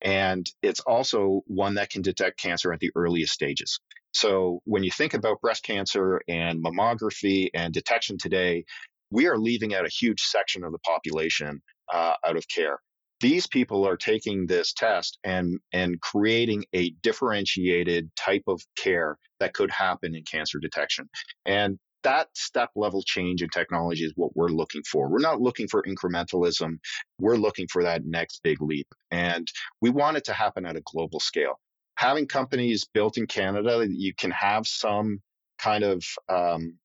And 0.02 0.50
it's 0.64 0.80
also 0.80 1.42
one 1.46 1.76
that 1.76 1.92
can 1.92 2.02
detect 2.02 2.40
cancer 2.40 2.74
at 2.74 2.80
the 2.80 2.92
earliest 2.96 3.34
stages. 3.34 3.80
So 4.14 4.62
when 4.66 4.84
you 4.84 4.92
think 4.92 5.14
about 5.14 5.42
breast 5.42 5.64
cancer 5.64 6.22
and 6.28 6.64
mammography 6.64 7.50
and 7.54 7.74
detection 7.74 8.18
today, 8.18 8.66
we 9.12 9.28
are 9.28 9.38
leaving 9.38 9.76
out 9.76 9.86
a 9.86 9.90
huge 9.90 10.22
section 10.22 10.64
of 10.64 10.72
the 10.72 10.80
population 10.80 11.62
uh, 11.94 12.16
out 12.26 12.36
of 12.36 12.48
care. 12.48 12.80
These 13.20 13.46
people 13.46 13.88
are 13.88 13.98
taking 13.98 14.48
this 14.48 14.74
test 14.74 15.20
and 15.24 15.60
and 15.72 16.02
creating 16.02 16.66
a 16.74 16.90
differentiated 17.04 18.10
type 18.16 18.44
of 18.48 18.62
care 18.76 19.18
that 19.40 19.54
could 19.54 19.70
happen 19.70 20.16
in 20.16 20.24
cancer 20.24 20.58
detection. 20.60 21.08
And 21.46 21.78
that 22.04 22.28
step 22.34 22.70
level 22.76 23.04
change 23.04 23.42
in 23.42 23.50
technology 23.50 24.04
is 24.04 24.14
what 24.16 24.36
we're 24.36 24.50
looking 24.50 24.84
for. 24.84 25.10
We're 25.10 25.20
not 25.20 25.42
looking 25.42 25.68
for 25.68 25.84
incrementalism. 25.84 26.80
We're 27.20 27.38
looking 27.38 27.68
for 27.68 27.84
that 27.84 28.06
next 28.06 28.42
big 28.44 28.62
leap. 28.62 28.88
And 29.12 29.48
we 29.82 29.90
want 29.90 30.18
it 30.18 30.26
to 30.26 30.34
happen 30.34 30.66
at 30.66 30.76
a 30.76 30.82
global 30.86 31.20
scale. 31.20 31.60
Having 31.96 32.28
companies 32.28 32.88
built 32.94 33.18
in 33.18 33.28
Canada, 33.28 33.86
you 33.90 34.14
can 34.18 34.32
have 34.32 34.66
some 34.66 35.20
kind 35.60 35.84
of 35.84 36.04
um, 36.30 36.78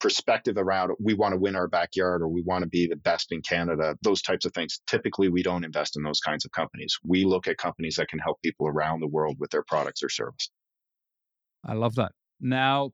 perspective 0.00 0.56
around 0.56 0.92
we 1.00 1.14
want 1.14 1.32
to 1.32 1.38
win 1.38 1.56
our 1.56 1.68
backyard 1.68 2.22
or 2.22 2.28
we 2.28 2.42
want 2.42 2.62
to 2.62 2.68
be 2.68 2.86
the 2.86 2.96
best 2.96 3.32
in 3.32 3.40
Canada, 3.42 3.96
those 4.02 4.22
types 4.22 4.44
of 4.44 4.52
things. 4.52 4.80
Typically, 4.86 5.28
we 5.28 5.42
don't 5.42 5.64
invest 5.64 5.96
in 5.96 6.02
those 6.02 6.20
kinds 6.20 6.44
of 6.44 6.52
companies. 6.52 6.98
We 7.04 7.24
look 7.24 7.48
at 7.48 7.58
companies 7.58 7.96
that 7.96 8.08
can 8.08 8.18
help 8.18 8.40
people 8.42 8.66
around 8.66 9.00
the 9.00 9.08
world 9.08 9.36
with 9.38 9.50
their 9.50 9.62
products 9.62 10.02
or 10.02 10.08
service. 10.08 10.50
I 11.64 11.74
love 11.74 11.94
that. 11.96 12.12
Now, 12.40 12.90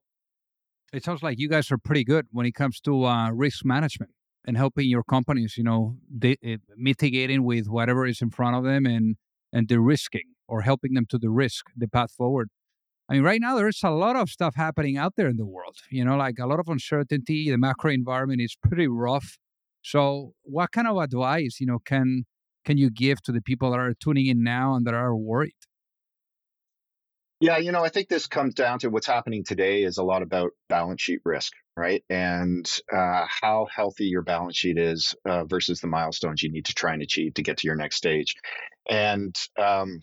it 0.93 1.05
sounds 1.05 1.23
like 1.23 1.39
you 1.39 1.49
guys 1.49 1.71
are 1.71 1.79
pretty 1.79 2.05
good 2.05 2.27
when 2.31 2.47
it 2.47 2.53
comes 2.55 2.81
to 2.81 3.05
uh, 3.05 3.31
risk 3.31 3.65
management 3.65 4.13
and 4.47 4.57
helping 4.57 4.89
your 4.89 5.03
companies, 5.05 5.55
you 5.57 5.65
know, 5.65 5.97
de- 6.19 6.39
uh, 6.47 6.57
mitigating 6.77 7.45
with 7.45 7.67
whatever 7.69 8.07
is 8.07 8.23
in 8.23 8.31
front 8.31 8.57
of 8.57 8.65
them 8.65 8.87
and 8.87 9.17
and 9.53 9.67
de-risking 9.67 10.35
or 10.47 10.61
helping 10.63 10.93
them 10.95 11.07
to 11.09 11.19
the 11.19 11.31
risk 11.31 11.67
the 11.77 11.89
path 11.89 12.13
forward. 12.13 12.51
I 13.09 13.15
mean, 13.15 13.23
right 13.23 13.41
now 13.41 13.57
there's 13.57 13.81
a 13.85 13.91
lot 13.91 14.17
of 14.17 14.31
stuff 14.31 14.55
happening 14.57 14.97
out 14.99 15.15
there 15.17 15.29
in 15.29 15.37
the 15.37 15.47
world. 15.47 15.77
You 15.91 16.05
know, 16.05 16.17
like 16.17 16.37
a 16.41 16.47
lot 16.47 16.61
of 16.61 16.69
uncertainty. 16.69 17.51
The 17.51 17.59
macro 17.59 17.93
environment 17.93 18.41
is 18.43 18.57
pretty 18.63 18.89
rough. 18.89 19.39
So, 19.83 20.35
what 20.43 20.73
kind 20.73 20.89
of 20.89 20.99
advice, 20.99 21.59
you 21.61 21.67
know, 21.67 21.79
can 21.85 22.25
can 22.65 22.79
you 22.79 22.91
give 22.91 23.23
to 23.23 23.33
the 23.33 23.43
people 23.43 23.71
that 23.73 23.81
are 23.81 23.95
tuning 23.95 24.27
in 24.27 24.43
now 24.43 24.75
and 24.75 24.87
that 24.87 24.95
are 24.95 25.17
worried? 25.17 25.55
Yeah, 27.41 27.59
you 27.59 27.71
know, 27.71 27.85
I 27.85 27.89
think 27.89 28.09
this 28.09 28.27
comes 28.27 28.55
down 28.55 28.81
to 28.81 28.91
what's 28.91 29.07
happening 29.07 29.45
today 29.45 29.85
is 29.85 29.99
a 29.99 30.03
lot 30.03 30.23
about 30.23 30.51
balance 30.69 31.01
sheet 31.01 31.21
risk, 31.25 31.53
right? 31.77 32.03
And 32.11 32.69
uh, 32.93 33.27
how 33.29 33.69
healthy 33.73 34.07
your 34.07 34.23
balance 34.23 34.57
sheet 34.57 34.77
is 34.77 35.15
uh, 35.25 35.45
versus 35.45 35.81
the 35.81 35.87
milestones 35.87 36.43
you 36.43 36.51
need 36.51 36.65
to 36.65 36.75
try 36.75 36.95
and 36.95 37.03
achieve 37.03 37.35
to 37.35 37.43
get 37.43 37.59
to 37.59 37.69
your 37.69 37.77
next 37.77 37.97
stage. 37.97 38.35
And 38.91 39.37
um, 39.57 40.01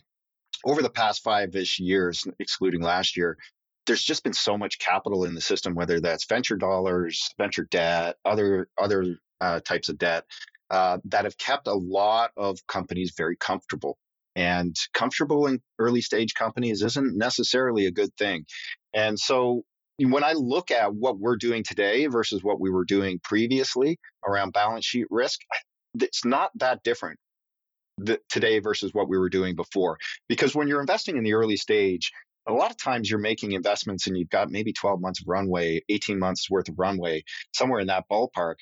over 0.63 0.81
the 0.81 0.89
past 0.89 1.23
five 1.23 1.53
ish 1.57 1.77
years, 1.79 2.25
excluding 2.39 2.81
last 2.81 3.17
year, 3.17 3.37
there's 3.85 4.03
just 4.03 4.23
been 4.23 4.33
so 4.33 4.57
much 4.57 4.79
capital 4.79 5.25
in 5.25 5.35
the 5.35 5.41
system, 5.41 5.75
whether 5.75 5.99
that's 5.99 6.25
venture 6.25 6.55
dollars, 6.55 7.31
venture 7.37 7.67
debt, 7.69 8.15
other 8.23 8.69
other 8.81 9.17
uh, 9.41 9.59
types 9.59 9.89
of 9.89 9.97
debt, 9.97 10.23
uh, 10.69 10.99
that 11.05 11.25
have 11.25 11.37
kept 11.37 11.67
a 11.67 11.73
lot 11.73 12.31
of 12.37 12.65
companies 12.65 13.13
very 13.17 13.35
comfortable 13.35 13.97
and 14.35 14.75
comfortable 14.93 15.47
in 15.47 15.61
early 15.79 16.01
stage 16.01 16.33
companies 16.33 16.81
isn't 16.81 17.17
necessarily 17.17 17.85
a 17.85 17.91
good 17.91 18.15
thing. 18.17 18.45
And 18.93 19.17
so 19.19 19.63
when 19.97 20.23
I 20.23 20.33
look 20.33 20.71
at 20.71 20.93
what 20.93 21.19
we're 21.19 21.37
doing 21.37 21.63
today 21.63 22.07
versus 22.07 22.43
what 22.43 22.59
we 22.59 22.69
were 22.69 22.85
doing 22.85 23.19
previously 23.23 23.97
around 24.27 24.51
balance 24.51 24.85
sheet 24.85 25.07
risk, 25.09 25.39
it's 25.99 26.25
not 26.25 26.51
that 26.55 26.83
different 26.83 27.17
today 28.29 28.59
versus 28.59 28.93
what 28.93 29.07
we 29.07 29.17
were 29.17 29.29
doing 29.29 29.55
before. 29.55 29.97
Because 30.27 30.53
when 30.53 30.67
you're 30.67 30.81
investing 30.81 31.15
in 31.15 31.23
the 31.23 31.33
early 31.33 31.55
stage, 31.55 32.11
a 32.47 32.53
lot 32.53 32.71
of 32.71 32.77
times 32.77 33.09
you're 33.09 33.19
making 33.19 33.53
investments 33.53 34.05
and 34.07 34.17
you've 34.17 34.29
got 34.29 34.51
maybe 34.51 34.73
12 34.73 34.99
months 34.99 35.21
of 35.21 35.27
runway, 35.27 35.81
18 35.87 36.19
months 36.19 36.49
worth 36.49 36.67
of 36.67 36.77
runway, 36.77 37.23
somewhere 37.53 37.79
in 37.79 37.87
that 37.87 38.03
ballpark. 38.11 38.55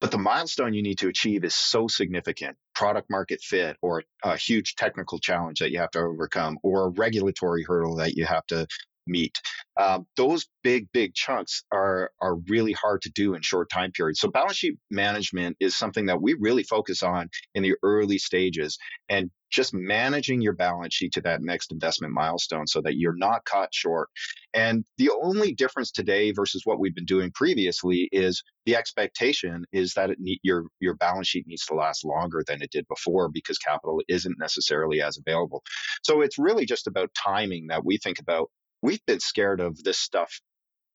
But 0.00 0.10
the 0.10 0.18
milestone 0.18 0.72
you 0.72 0.82
need 0.82 0.98
to 0.98 1.08
achieve 1.08 1.44
is 1.44 1.54
so 1.54 1.88
significant 1.88 2.56
product 2.74 3.08
market 3.10 3.40
fit, 3.42 3.76
or 3.82 4.02
a 4.22 4.36
huge 4.36 4.74
technical 4.76 5.18
challenge 5.18 5.58
that 5.60 5.70
you 5.70 5.78
have 5.78 5.90
to 5.90 6.00
overcome, 6.00 6.58
or 6.62 6.86
a 6.86 6.90
regulatory 6.90 7.64
hurdle 7.64 7.96
that 7.96 8.14
you 8.14 8.24
have 8.24 8.46
to 8.46 8.66
meet. 9.06 9.38
Um, 9.78 10.06
those 10.16 10.46
big, 10.62 10.88
big 10.92 11.14
chunks 11.14 11.64
are 11.72 12.10
are 12.20 12.36
really 12.48 12.72
hard 12.72 13.02
to 13.02 13.10
do 13.10 13.34
in 13.34 13.42
short 13.42 13.70
time 13.70 13.92
periods. 13.92 14.20
So 14.20 14.28
balance 14.28 14.56
sheet 14.56 14.76
management 14.90 15.56
is 15.60 15.76
something 15.76 16.06
that 16.06 16.22
we 16.22 16.36
really 16.38 16.62
focus 16.62 17.02
on 17.02 17.28
in 17.54 17.62
the 17.62 17.74
early 17.82 18.18
stages, 18.18 18.78
and 19.08 19.30
just 19.54 19.72
managing 19.72 20.40
your 20.40 20.52
balance 20.52 20.92
sheet 20.92 21.12
to 21.12 21.20
that 21.20 21.40
next 21.40 21.70
investment 21.70 22.12
milestone 22.12 22.66
so 22.66 22.80
that 22.82 22.96
you're 22.96 23.16
not 23.16 23.44
caught 23.44 23.72
short. 23.72 24.08
And 24.52 24.84
the 24.98 25.10
only 25.22 25.54
difference 25.54 25.92
today 25.92 26.32
versus 26.32 26.62
what 26.64 26.80
we've 26.80 26.94
been 26.94 27.04
doing 27.04 27.30
previously 27.32 28.08
is 28.10 28.42
the 28.66 28.76
expectation 28.76 29.64
is 29.72 29.94
that 29.94 30.10
need, 30.18 30.40
your 30.42 30.64
your 30.80 30.94
balance 30.94 31.28
sheet 31.28 31.46
needs 31.46 31.66
to 31.66 31.74
last 31.74 32.04
longer 32.04 32.42
than 32.46 32.62
it 32.62 32.70
did 32.70 32.86
before 32.88 33.28
because 33.28 33.58
capital 33.58 34.00
isn't 34.08 34.38
necessarily 34.38 35.00
as 35.00 35.18
available. 35.18 35.62
So 36.02 36.20
it's 36.20 36.38
really 36.38 36.66
just 36.66 36.86
about 36.86 37.10
timing 37.14 37.68
that 37.68 37.84
we 37.84 37.98
think 37.98 38.18
about 38.18 38.50
we've 38.84 39.04
been 39.06 39.20
scared 39.20 39.60
of 39.60 39.82
this 39.82 39.98
stuff 39.98 40.40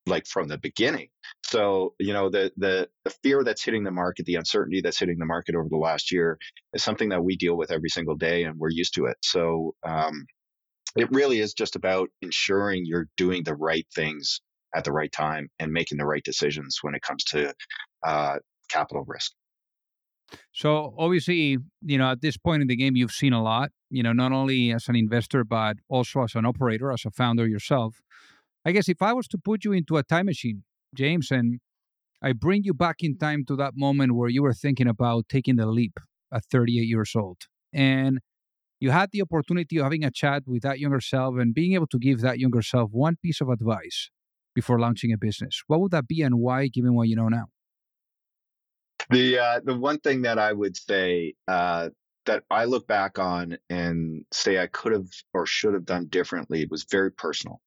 like 0.06 0.26
from 0.26 0.48
the 0.48 0.58
beginning. 0.58 1.08
So, 1.44 1.94
you 1.98 2.12
know, 2.12 2.30
the 2.30 2.52
the 2.56 2.88
the 3.04 3.10
fear 3.22 3.42
that's 3.44 3.64
hitting 3.64 3.84
the 3.84 3.90
market, 3.90 4.26
the 4.26 4.36
uncertainty 4.36 4.80
that's 4.80 4.98
hitting 4.98 5.18
the 5.18 5.26
market 5.26 5.56
over 5.56 5.68
the 5.68 5.76
last 5.76 6.12
year 6.12 6.38
is 6.72 6.84
something 6.84 7.10
that 7.10 7.24
we 7.24 7.36
deal 7.36 7.56
with 7.56 7.70
every 7.72 7.88
single 7.88 8.16
day 8.16 8.44
and 8.44 8.58
we're 8.58 8.70
used 8.70 8.94
to 8.94 9.06
it. 9.06 9.16
So, 9.22 9.74
um, 9.86 10.24
it 10.96 11.10
really 11.10 11.40
is 11.40 11.52
just 11.54 11.76
about 11.76 12.08
ensuring 12.22 12.84
you're 12.84 13.08
doing 13.16 13.42
the 13.44 13.54
right 13.54 13.86
things 13.94 14.40
at 14.74 14.84
the 14.84 14.92
right 14.92 15.10
time 15.12 15.48
and 15.58 15.72
making 15.72 15.98
the 15.98 16.06
right 16.06 16.22
decisions 16.24 16.78
when 16.82 16.94
it 16.94 17.02
comes 17.02 17.24
to 17.24 17.52
uh, 18.06 18.38
capital 18.70 19.04
risk. 19.06 19.32
So 20.52 20.94
obviously, 20.98 21.58
you 21.82 21.98
know, 21.98 22.10
at 22.10 22.20
this 22.20 22.36
point 22.36 22.62
in 22.62 22.68
the 22.68 22.76
game, 22.76 22.96
you've 22.96 23.12
seen 23.12 23.32
a 23.32 23.42
lot. 23.42 23.70
You 23.90 24.02
know, 24.02 24.12
not 24.12 24.32
only 24.32 24.72
as 24.72 24.88
an 24.88 24.96
investor, 24.96 25.44
but 25.44 25.76
also 25.88 26.22
as 26.22 26.34
an 26.34 26.46
operator, 26.46 26.92
as 26.92 27.04
a 27.04 27.10
founder 27.10 27.46
yourself. 27.46 28.00
I 28.64 28.72
guess 28.72 28.88
if 28.88 29.02
I 29.02 29.12
was 29.12 29.26
to 29.28 29.38
put 29.38 29.64
you 29.64 29.72
into 29.72 29.96
a 29.96 30.02
time 30.02 30.26
machine, 30.26 30.64
James, 30.94 31.30
and 31.30 31.60
I 32.22 32.32
bring 32.32 32.64
you 32.64 32.74
back 32.74 32.96
in 33.00 33.16
time 33.18 33.44
to 33.46 33.56
that 33.56 33.72
moment 33.76 34.14
where 34.14 34.28
you 34.28 34.42
were 34.42 34.52
thinking 34.52 34.86
about 34.86 35.28
taking 35.28 35.56
the 35.56 35.66
leap 35.66 35.98
at 36.32 36.44
38 36.44 36.86
years 36.86 37.12
old, 37.16 37.38
and 37.72 38.20
you 38.78 38.90
had 38.90 39.10
the 39.12 39.22
opportunity 39.22 39.78
of 39.78 39.84
having 39.84 40.04
a 40.04 40.10
chat 40.10 40.44
with 40.46 40.62
that 40.62 40.78
younger 40.78 41.00
self 41.00 41.36
and 41.38 41.54
being 41.54 41.74
able 41.74 41.86
to 41.88 41.98
give 41.98 42.20
that 42.20 42.38
younger 42.38 42.62
self 42.62 42.90
one 42.92 43.16
piece 43.22 43.40
of 43.40 43.48
advice 43.48 44.10
before 44.54 44.78
launching 44.78 45.12
a 45.12 45.18
business, 45.18 45.62
what 45.66 45.80
would 45.80 45.92
that 45.92 46.08
be 46.08 46.22
and 46.22 46.36
why, 46.38 46.66
given 46.68 46.94
what 46.94 47.08
you 47.08 47.16
know 47.16 47.28
now? 47.28 47.46
The 49.10 49.38
uh, 49.40 49.60
the 49.64 49.76
one 49.78 50.00
thing 50.00 50.22
that 50.24 50.38
I 50.40 50.52
would 50.52 50.76
say 50.76 51.34
uh, 51.48 51.90
that 52.26 52.44
I 52.50 52.66
look 52.66 52.88
back 52.88 53.20
on 53.20 53.58
and 53.70 54.26
say 54.32 54.58
I 54.60 54.68
could 54.68 54.92
have 54.94 55.08
or 55.34 55.46
should 55.46 55.74
have 55.74 55.86
done 55.86 56.08
differently 56.08 56.66
was 56.70 56.86
very 56.90 57.12
personal. 57.12 57.60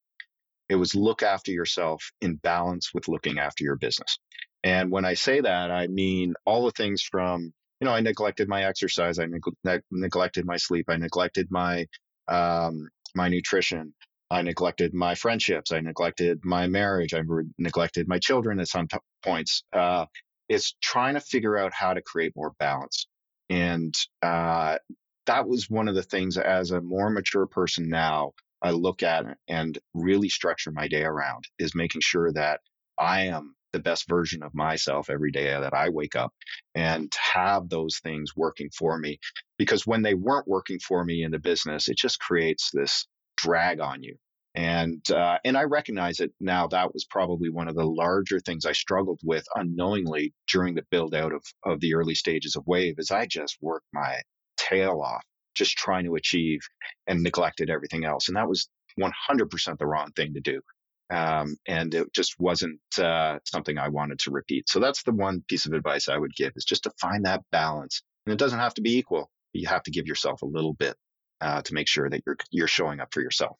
It 0.70 0.76
was 0.76 0.96
look 0.96 1.24
after 1.24 1.52
yourself 1.52 2.12
in 2.22 2.36
balance 2.36 2.92
with 2.94 3.08
looking 3.08 3.40
after 3.40 3.64
your 3.64 3.76
business. 3.76 4.20
And 4.64 4.92
when 4.92 5.06
I 5.06 5.14
say 5.16 5.42
that, 5.42 5.72
I 5.72 5.88
mean 5.88 6.36
all 6.46 6.66
the 6.66 6.72
things 6.72 7.04
from 7.04 7.54
you 7.82 7.86
know 7.86 7.94
I 7.94 8.02
neglected 8.02 8.50
my 8.50 8.66
exercise, 8.66 9.20
I 9.20 9.28
neg- 9.28 9.84
neglected 9.92 10.46
my 10.46 10.58
sleep, 10.58 10.88
I 10.90 10.98
neglected 10.98 11.50
my 11.52 11.88
um, 12.28 12.90
my 13.16 13.30
nutrition, 13.30 13.94
I 14.32 14.42
neglected 14.42 14.94
my 14.94 15.16
friendships. 15.16 15.72
I 15.72 15.80
neglected 15.82 16.42
my 16.44 16.68
marriage. 16.68 17.14
I 17.14 17.20
re- 17.20 17.46
neglected 17.60 18.08
my 18.08 18.20
children 18.20 18.60
at 18.60 18.68
some 18.70 18.88
t- 18.88 18.98
points. 19.24 19.64
Uh, 19.74 20.06
it's 20.50 20.76
trying 20.82 21.16
to 21.16 21.22
figure 21.22 21.58
out 21.58 21.74
how 21.74 21.94
to 21.94 22.02
create 22.02 22.34
more 22.36 22.54
balance. 22.60 23.08
And 23.50 23.94
uh, 24.22 24.78
that 25.26 25.48
was 25.48 25.70
one 25.70 25.88
of 25.88 25.96
the 25.96 26.04
things 26.04 26.38
as 26.38 26.72
a 26.72 26.82
more 26.82 27.10
mature 27.10 27.48
person 27.48 27.90
now, 27.90 28.34
I 28.62 28.72
look 28.72 29.04
at 29.04 29.26
and 29.48 29.78
really 29.94 30.30
structure 30.30 30.72
my 30.72 30.88
day 30.88 31.04
around 31.04 31.46
is 31.60 31.76
making 31.76 32.02
sure 32.02 32.32
that 32.34 32.62
I 32.98 33.24
am 33.24 33.56
the 33.74 33.80
best 33.80 34.08
version 34.08 34.44
of 34.44 34.54
myself 34.54 35.10
every 35.10 35.32
day 35.32 35.46
that 35.48 35.74
I 35.74 35.90
wake 35.90 36.16
up 36.16 36.34
and 36.76 37.12
have 37.34 37.68
those 37.68 38.00
things 38.00 38.36
working 38.36 38.70
for 38.70 38.98
me. 38.98 39.20
Because 39.58 39.86
when 39.86 40.04
they 40.04 40.14
weren't 40.14 40.48
working 40.48 40.80
for 40.80 41.04
me 41.04 41.24
in 41.24 41.32
the 41.32 41.40
business, 41.40 41.90
it 41.90 41.98
just 41.98 42.20
creates 42.20 42.70
this 42.72 43.08
drag 43.36 43.80
on 43.80 44.04
you 44.04 44.16
and 44.56 45.02
uh, 45.12 45.38
and 45.44 45.58
I 45.58 45.64
recognize 45.64 46.20
it 46.20 46.32
now. 46.40 46.68
That 46.68 46.94
was 46.94 47.06
probably 47.06 47.50
one 47.50 47.68
of 47.68 47.76
the 47.76 47.86
larger 47.86 48.40
things 48.40 48.66
I 48.66 48.74
struggled 48.74 49.20
with 49.24 49.46
unknowingly 49.56 50.34
during 50.48 50.76
the 50.76 50.86
build 50.92 51.16
out 51.16 51.34
of 51.34 51.44
of 51.66 51.80
the 51.80 51.96
early 51.96 52.16
stages 52.16 52.56
of 52.56 52.68
Wave, 52.68 52.96
is 53.00 53.12
I 53.12 53.26
just 53.26 53.58
worked 53.62 53.88
my 53.94 54.22
tail 54.58 55.02
off 55.02 55.24
just 55.56 55.78
trying 55.78 56.06
to 56.06 56.16
achieve 56.16 56.60
and 57.08 57.24
neglected 57.24 57.70
everything 57.70 58.06
else, 58.06 58.28
and 58.28 58.38
that 58.38 58.50
was 58.50 58.70
100% 59.00 59.78
the 59.78 59.86
wrong 59.86 60.12
thing 60.16 60.34
to 60.34 60.40
do. 60.40 60.62
Um, 61.10 61.58
and 61.68 61.94
it 61.94 62.14
just 62.14 62.36
wasn't 62.40 62.80
uh, 62.98 63.38
something 63.46 63.78
I 63.78 63.90
wanted 63.90 64.20
to 64.20 64.32
repeat. 64.32 64.70
So 64.70 64.80
that's 64.80 65.04
the 65.04 65.12
one 65.12 65.44
piece 65.48 65.66
of 65.66 65.74
advice 65.74 66.10
I 66.10 66.18
would 66.18 66.34
give 66.36 66.54
is 66.56 66.66
just 66.66 66.84
to 66.84 66.92
find 67.00 67.26
that 67.26 67.44
balance. 67.52 68.02
And 68.26 68.34
it 68.34 68.40
doesn't 68.40 68.60
have 68.60 68.74
to 68.76 68.82
be 68.82 68.98
equal. 68.98 69.30
You 69.52 69.68
have 69.68 69.84
to 69.84 69.92
give 69.92 70.08
yourself 70.08 70.42
a 70.42 70.48
little 70.48 70.74
bit 70.74 70.96
uh, 71.42 71.62
to 71.62 71.74
make 71.74 71.88
sure 71.88 72.10
that 72.10 72.22
you're 72.26 72.38
you're 72.52 72.68
showing 72.68 73.00
up 73.00 73.14
for 73.14 73.22
yourself. 73.22 73.58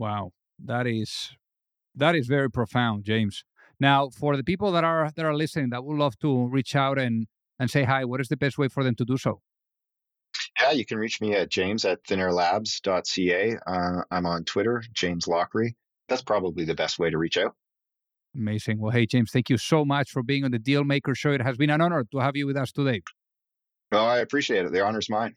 Wow, 0.00 0.32
that 0.64 0.86
is 0.86 1.36
that 1.94 2.14
is 2.14 2.26
very 2.26 2.50
profound, 2.50 3.04
James. 3.04 3.44
Now, 3.78 4.08
for 4.08 4.34
the 4.34 4.42
people 4.42 4.72
that 4.72 4.82
are 4.82 5.10
that 5.14 5.26
are 5.26 5.34
listening 5.34 5.68
that 5.70 5.84
would 5.84 5.98
love 5.98 6.18
to 6.20 6.46
reach 6.46 6.74
out 6.74 6.98
and 6.98 7.26
and 7.58 7.70
say 7.70 7.84
hi, 7.84 8.06
what 8.06 8.18
is 8.18 8.28
the 8.28 8.38
best 8.38 8.56
way 8.56 8.68
for 8.68 8.82
them 8.82 8.94
to 8.94 9.04
do 9.04 9.18
so? 9.18 9.42
Yeah, 10.58 10.70
you 10.70 10.86
can 10.86 10.96
reach 10.96 11.20
me 11.20 11.34
at 11.34 11.50
james 11.50 11.84
at 11.84 12.02
thinairlabs.ca. 12.04 13.56
Uh, 13.66 14.02
I'm 14.10 14.24
on 14.24 14.44
Twitter, 14.44 14.82
James 14.94 15.26
Lochrie. 15.26 15.74
That's 16.08 16.22
probably 16.22 16.64
the 16.64 16.74
best 16.74 16.98
way 16.98 17.10
to 17.10 17.18
reach 17.18 17.36
out. 17.36 17.54
Amazing. 18.34 18.80
Well, 18.80 18.92
hey, 18.92 19.04
James, 19.04 19.30
thank 19.30 19.50
you 19.50 19.58
so 19.58 19.84
much 19.84 20.10
for 20.10 20.22
being 20.22 20.44
on 20.44 20.50
the 20.52 20.58
Deal 20.58 20.82
Maker 20.82 21.14
Show. 21.14 21.32
It 21.32 21.42
has 21.42 21.58
been 21.58 21.68
an 21.68 21.82
honor 21.82 22.04
to 22.10 22.18
have 22.20 22.36
you 22.36 22.46
with 22.46 22.56
us 22.56 22.72
today. 22.72 23.02
Well, 23.92 24.06
I 24.06 24.20
appreciate 24.20 24.64
it. 24.64 24.72
The 24.72 24.82
honor's 24.82 25.10
mine. 25.10 25.36